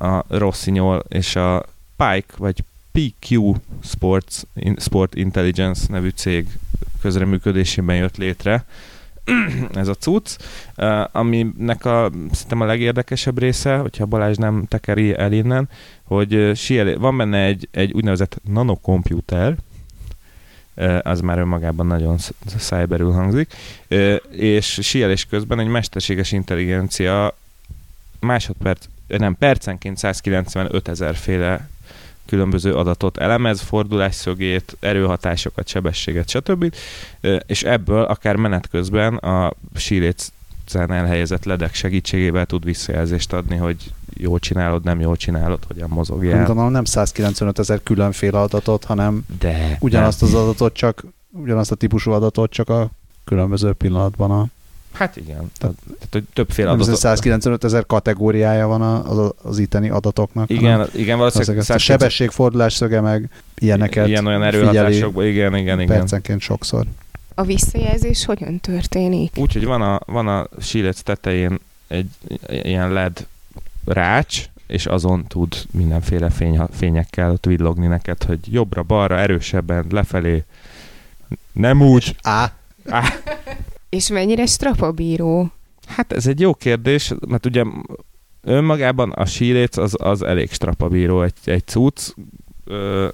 [0.00, 1.64] a Rossignol és a
[1.96, 4.42] Pike, vagy PQ Sports,
[4.76, 6.46] Sport Intelligence nevű cég
[7.00, 8.64] közreműködésében jött létre.
[9.74, 10.36] Ez a cucc,
[11.12, 15.68] aminek a, szerintem a legérdekesebb része, hogyha Balázs nem tekeri el innen,
[16.02, 16.58] hogy
[16.98, 19.56] van benne egy, egy úgynevezett nanokomputer,
[21.02, 22.18] az már önmagában nagyon
[22.58, 23.54] szájberül hangzik,
[24.30, 27.36] és síelés közben egy mesterséges intelligencia
[28.20, 28.84] másodperc,
[29.18, 31.68] nem, percenként 195 ezer féle
[32.26, 36.74] különböző adatot elemez, fordulásszögét, erőhatásokat, sebességet, stb.
[37.46, 44.38] És ebből akár menet közben a sílécen elhelyezett ledek segítségével tud visszajelzést adni, hogy jól
[44.38, 46.44] csinálod, nem jól csinálod, hogyan mozogjál.
[46.44, 52.10] Gondolom nem 195 ezer különféle adatot, hanem De, ugyanazt az adatot csak, ugyanazt a típusú
[52.10, 52.90] adatot csak a
[53.24, 54.46] különböző pillanatban a
[54.92, 55.50] Hát igen.
[55.58, 56.96] Tehát, tehát hogy többféle adatok.
[56.96, 60.50] 195 ezer kategóriája van az, az itteni adatoknak.
[60.50, 61.64] Igen, igen valószínűleg.
[61.64, 61.76] 190...
[61.76, 65.98] A sebességfordulás szöge meg ilyeneket Ilyen olyan erőhatásokban, igen, igen, igen.
[65.98, 66.86] Percenként sokszor.
[67.34, 69.32] A visszajelzés hogyan történik?
[69.36, 72.08] Úgy, hogy van a, van a sílec tetején egy
[72.48, 73.26] ilyen LED
[73.84, 80.44] rács, és azon tud mindenféle fény, fényekkel ott villogni neked, hogy jobbra, balra, erősebben, lefelé,
[81.52, 82.16] nem úgy.
[82.22, 82.52] Á.
[82.88, 83.02] Á.
[83.90, 85.52] És mennyire strapabíró?
[85.86, 87.64] Hát ez egy jó kérdés, mert ugye
[88.42, 92.12] önmagában a síléc az, az elég strapabíró egy, egy cucc.
[92.64, 93.08] Ö,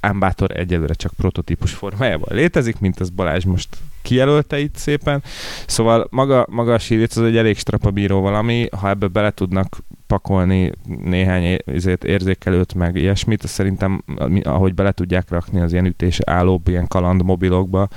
[0.00, 3.68] Ámbátor egyelőre csak prototípus formájában létezik, mint az Balázs most
[4.02, 5.22] kijelölte itt szépen.
[5.66, 10.72] Szóval maga, maga a síléc az egy elég strapabíró valami, ha ebbe bele tudnak pakolni
[11.04, 14.02] néhány ezért érzékelőt, meg ilyesmit, szerintem
[14.42, 17.88] ahogy bele tudják rakni az ilyen ütés állóbb, ilyen kalandmobilokba,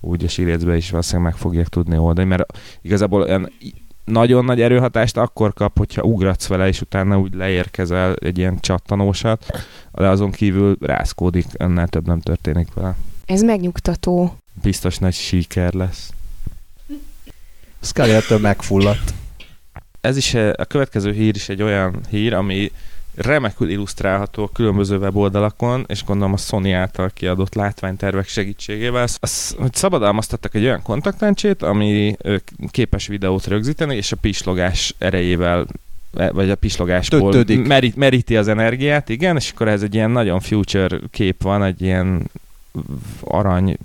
[0.00, 3.52] úgy a sírécbe is valószínűleg meg fogják tudni oldani, mert igazából olyan
[4.04, 9.46] nagyon nagy erőhatást akkor kap, hogyha ugratsz vele, és utána úgy leérkezel egy ilyen csattanósat,
[9.92, 12.96] de azon kívül rászkódik, ennél több nem történik vele.
[13.24, 14.36] Ez megnyugtató.
[14.62, 16.12] Biztos nagy síker lesz.
[17.80, 19.14] Scully ettől megfulladt.
[20.00, 22.70] Ez is a következő hír is egy olyan hír, ami
[23.16, 29.74] remekül illusztrálható a különböző weboldalakon, és gondolom a Sony által kiadott látványtervek segítségével, az, hogy
[29.74, 32.16] szabadalmaztattak egy olyan kontaktlencsét, ami
[32.70, 35.66] képes videót rögzíteni, és a pislogás erejével
[36.16, 40.40] e, vagy a pislogásból merít, meríti az energiát, igen, és akkor ez egy ilyen nagyon
[40.40, 42.30] future kép van, egy ilyen
[43.20, 43.76] arany,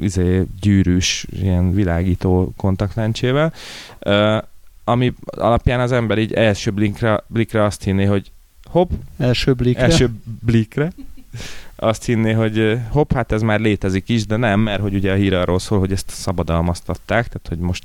[0.00, 3.52] izé, gyűrűs, ilyen világító kontaktlencsével,
[4.84, 8.30] ami alapján az ember így első blinkre, blikre azt hinné, hogy
[8.74, 8.90] hopp.
[9.16, 9.82] Első blikre.
[9.82, 10.92] Első blikre.
[11.76, 15.14] Azt hinné, hogy hopp, hát ez már létezik is, de nem, mert hogy ugye a
[15.14, 17.84] hír arról szól, hogy ezt szabadalmaztatták, tehát hogy most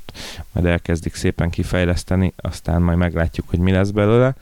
[0.52, 4.34] majd elkezdik szépen kifejleszteni, aztán majd meglátjuk, hogy mi lesz belőle.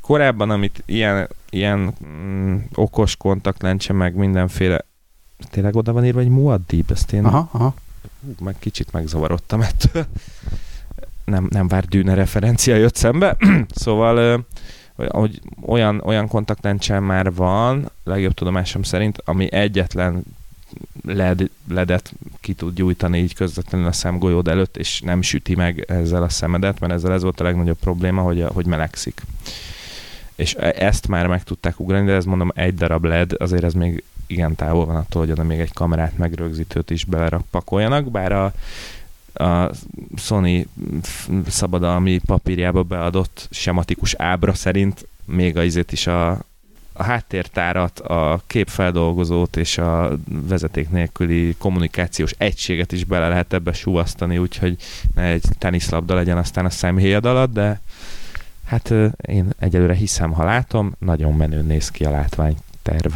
[0.00, 4.84] korábban, amit ilyen, ilyen mm, okos kontaktlencse, meg mindenféle
[5.50, 7.74] tényleg oda van írva, hogy Muad'Dib, ezt én Aha, aha.
[8.20, 10.06] hú, meg kicsit megzavarodtam ettől.
[11.24, 13.36] Nem, nem vár dűne referencia jött szembe.
[13.84, 14.44] szóval
[14.96, 20.22] hogy olyan, olyan kontaktlencse már van, legjobb tudomásom szerint, ami egyetlen
[21.06, 26.22] LED, ledet ki tud gyújtani így közvetlenül a szemgolyód előtt, és nem süti meg ezzel
[26.22, 29.22] a szemedet, mert ezzel ez volt a legnagyobb probléma, hogy, hogy melegszik.
[30.34, 33.72] És e- ezt már meg tudták ugrani, de ez mondom egy darab LED, azért ez
[33.72, 38.52] még igen távol van attól, hogy oda még egy kamerát megrögzítőt is belepakoljanak, bár a,
[39.34, 39.70] a
[40.16, 40.66] Sony
[41.46, 46.30] szabadalmi papírjába beadott sematikus ábra szerint még a izét is a,
[46.92, 54.38] a háttértárat, a képfeldolgozót és a vezeték nélküli kommunikációs egységet is bele lehet ebbe suvasztani,
[54.38, 54.76] úgyhogy
[55.14, 57.80] ne egy teniszlabda legyen aztán a szemhéjad alatt, de
[58.64, 58.94] hát
[59.28, 63.12] én egyelőre hiszem, ha látom, nagyon menőn néz ki a látványterv.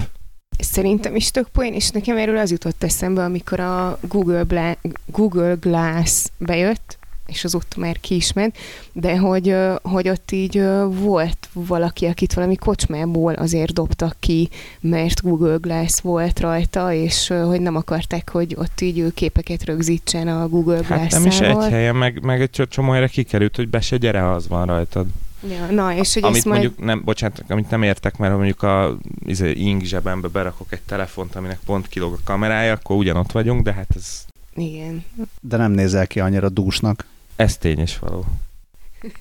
[0.58, 5.54] Szerintem is tök poén, és nekem erről az jutott eszembe, amikor a Google, Bla- Google
[5.60, 8.56] Glass bejött, és azóta már ki is ment,
[8.92, 14.48] de hogy, hogy ott így volt valaki, akit valami kocsmából azért dobtak ki,
[14.80, 20.28] mert Google Glass volt rajta, és hogy nem akarták, hogy ott így ő képeket rögzítsen
[20.28, 23.80] a Google Hát nem is egy helyen, meg, meg egy csomó- helyre kikerült, hogy be
[23.80, 25.06] se gyere, az van rajtad.
[25.40, 26.60] Ja, na, és hogy amit ezt majd...
[26.60, 30.80] mondjuk nem, bocsánat, amit nem értek, mert ha mondjuk a izé, ing zsebembe berakok egy
[30.80, 34.24] telefont, aminek pont kilóg a kamerája, akkor ugyanott vagyunk, de hát ez,
[34.54, 35.04] Igen.
[35.40, 37.06] De nem nézel ki annyira dúsnak.
[37.36, 38.24] ez tény és való.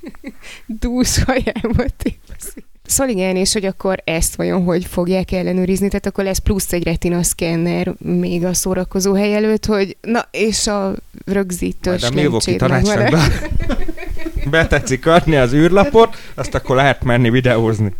[0.81, 2.65] dús hajába tépszik.
[2.87, 6.83] Szóval igen, és hogy akkor ezt vajon hogy fogják ellenőrizni, tehát akkor lesz plusz egy
[6.83, 10.95] retina szkenner még a szórakozó hely előtt, hogy na, és a
[11.25, 13.09] rögzítős Majd a Milwaukee tanácsnak
[14.49, 17.93] betetszik adni az űrlapot, azt akkor lehet menni videózni.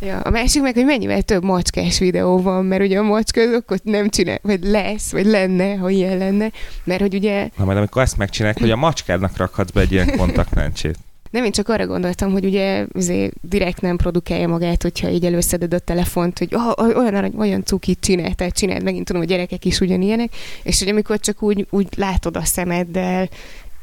[0.00, 3.70] Ja, a másik meg, hogy mennyivel több macskás videó van, mert ugye a macska azok
[3.70, 6.50] ott nem csinál, vagy lesz, vagy lenne, ha ilyen lenne,
[6.84, 10.16] mert hogy ugye Na majd amikor ezt megcsinálják, hogy a macskádnak rakhatsz be egy ilyen
[10.16, 10.98] kontaktlencsét.
[11.30, 15.74] Nem, én csak arra gondoltam, hogy ugye azért direkt nem produkálja magát, hogyha így előszeded
[15.74, 19.64] a telefont, hogy oh, olyan, arany, olyan cukit csinál, tehát csináld, megint tudom, hogy gyerekek
[19.64, 20.32] is ugyanilyenek,
[20.62, 23.28] és hogy amikor csak úgy, úgy látod a szemeddel,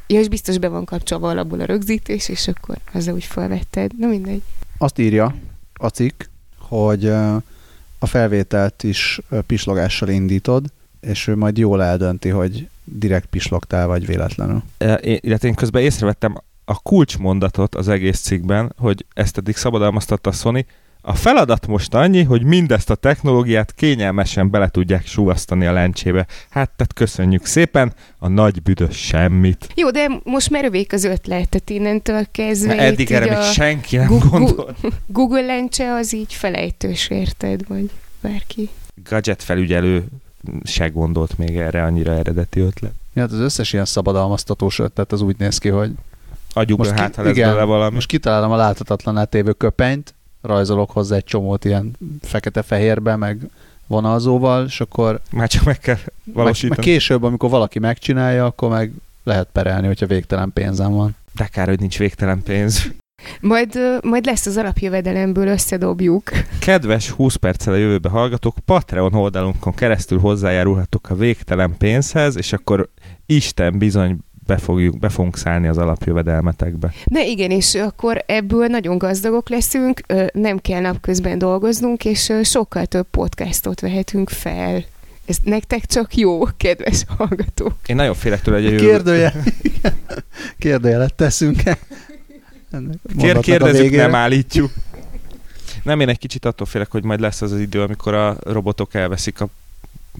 [0.06, 3.90] ja, és biztos be van kapcsolva alapból a rögzítés, és akkor azzal úgy felvetted.
[3.98, 4.42] Na mindegy.
[4.78, 5.34] Azt írja
[5.74, 6.22] a cikk,
[6.58, 7.06] hogy
[7.98, 10.66] a felvételt is pislogással indítod,
[11.00, 14.62] és ő majd jól eldönti, hogy direkt pislogtál, vagy véletlenül.
[14.78, 20.30] E, én- illetve én közben észrevettem a kulcsmondatot az egész cikkben, hogy ezt eddig szabadalmaztatta
[20.30, 20.66] a Sony,
[21.06, 26.26] a feladat most annyi, hogy mindezt a technológiát kényelmesen bele tudják súvasztani a lencsébe.
[26.50, 29.68] Hát, tehát köszönjük szépen, a nagy büdös semmit.
[29.74, 33.96] Jó, de most már övék az ötlet, tehát innentől kezdve Eddig itt erre még senki
[33.96, 34.76] nem Gu- gondolt.
[35.06, 37.90] Google lencse az így felejtős, érted, vagy
[38.20, 38.68] bárki.
[39.08, 40.04] Gadget felügyelő
[40.64, 42.92] se gondolt még erre annyira eredeti ötlet.
[43.14, 45.90] Ja, hát az összes ilyen szabadalmaztatós ötlet az úgy néz ki, hogy
[46.52, 47.94] Agyukra Most ki- hát, ha lesz igen, belőle valami.
[47.94, 53.38] most kitalálom a láthatatlan tévő köpenyt, rajzolok hozzá egy csomót ilyen fekete-fehérbe, meg
[53.86, 56.82] vonalzóval, és akkor Már csak meg kell meg, meg valósítani.
[56.82, 58.92] később, amikor valaki megcsinálja, akkor meg
[59.24, 61.16] lehet perelni, hogyha végtelen pénzem van.
[61.36, 62.92] De kár, hogy nincs végtelen pénz.
[63.40, 66.30] Majd, majd lesz az alapjövedelemből összedobjuk.
[66.58, 72.88] Kedves 20 perccel a jövőbe hallgatók, Patreon oldalunkon keresztül hozzájárulhatok a végtelen pénzhez, és akkor
[73.26, 76.92] Isten bizony be, fogjuk, be fogunk szállni az alapjövedelmetekbe.
[77.06, 80.00] De igen, és akkor ebből nagyon gazdagok leszünk,
[80.32, 84.84] nem kell napközben dolgoznunk, és sokkal több podcastot vehetünk fel.
[85.26, 87.74] Ez nektek csak jó, kedves hallgatók.
[87.86, 88.86] Én nagyon félek tőle, hogy a jövő...
[88.86, 89.34] Kérdője,
[90.58, 91.78] kérdőjelet teszünk-e?
[92.72, 92.78] A
[93.18, 94.72] Kér, kérdezzük, nem állítjuk.
[95.82, 98.94] Nem, én egy kicsit attól félek, hogy majd lesz az az idő, amikor a robotok
[98.94, 99.48] elveszik a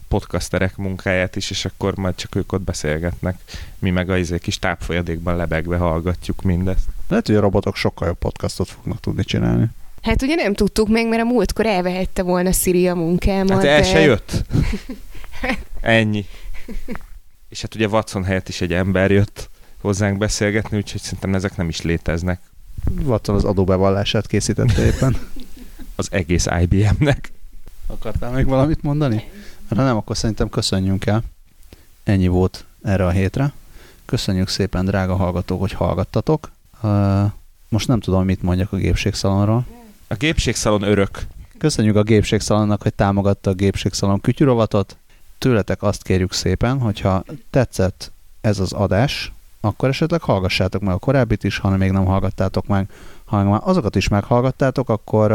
[0.08, 3.38] podcasterek munkáját is, és akkor majd csak ők ott beszélgetnek.
[3.78, 6.86] Mi meg a izé kis tápfolyadékban lebegve hallgatjuk mindezt.
[7.08, 9.66] Lehet, hogy a robotok sokkal jobb podcastot fognak tudni csinálni.
[10.02, 13.50] Hát ugye nem tudtuk meg, mert a múltkor elvehette volna Siri a munkámat.
[13.50, 14.44] Hát el de- se jött.
[15.80, 16.26] Ennyi.
[17.48, 21.68] És hát ugye Watson helyett is egy ember jött hozzánk beszélgetni, úgyhogy szerintem ezek nem
[21.68, 22.40] is léteznek
[23.04, 25.16] Watson az adóbevallását készítette éppen.
[25.96, 27.32] az egész IBM-nek.
[27.86, 29.30] Akartál még valamit mondani?
[29.74, 31.22] Ha nem, akkor szerintem köszönjünk el.
[32.04, 33.52] Ennyi volt erre a hétre.
[34.04, 36.50] Köszönjük szépen, drága hallgatók, hogy hallgattatok.
[37.68, 39.66] Most nem tudom, mit mondjak a gépségszalonról.
[40.08, 41.26] A gépségszalon örök.
[41.58, 44.96] Köszönjük a gépségszalonnak, hogy támogatta a gépségszalon kütyürovatot.
[45.38, 51.44] Tőletek azt kérjük szépen, hogyha tetszett ez az adás, akkor esetleg hallgassátok meg a korábbit
[51.44, 52.90] is, ha még nem hallgattátok meg.
[53.24, 55.32] Ha már azokat is meghallgattátok, akkor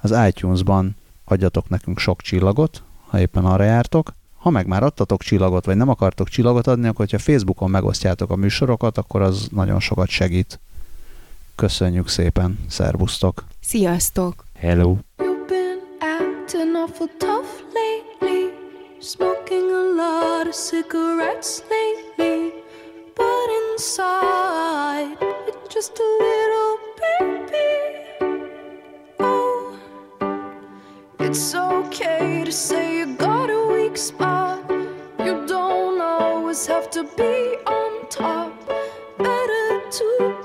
[0.00, 4.12] az iTunes-ban adjatok nekünk sok csillagot, ha éppen arra jártok.
[4.38, 8.36] Ha meg már adtatok csillagot, vagy nem akartok csillagot adni, akkor ha Facebookon megosztjátok a
[8.36, 10.60] műsorokat, akkor az nagyon sokat segít.
[11.54, 13.44] Köszönjük szépen, szervusztok!
[13.60, 14.44] Sziasztok!
[14.58, 14.96] Hello!
[15.18, 18.52] You've been acting awful tough lately,
[19.00, 22.52] smoking a lot of cigarettes lately,
[23.14, 27.37] but inside you're just a little baby.
[31.28, 34.64] It's okay to say you got a weak spot.
[35.18, 38.50] You don't always have to be on top.
[39.18, 40.37] Better to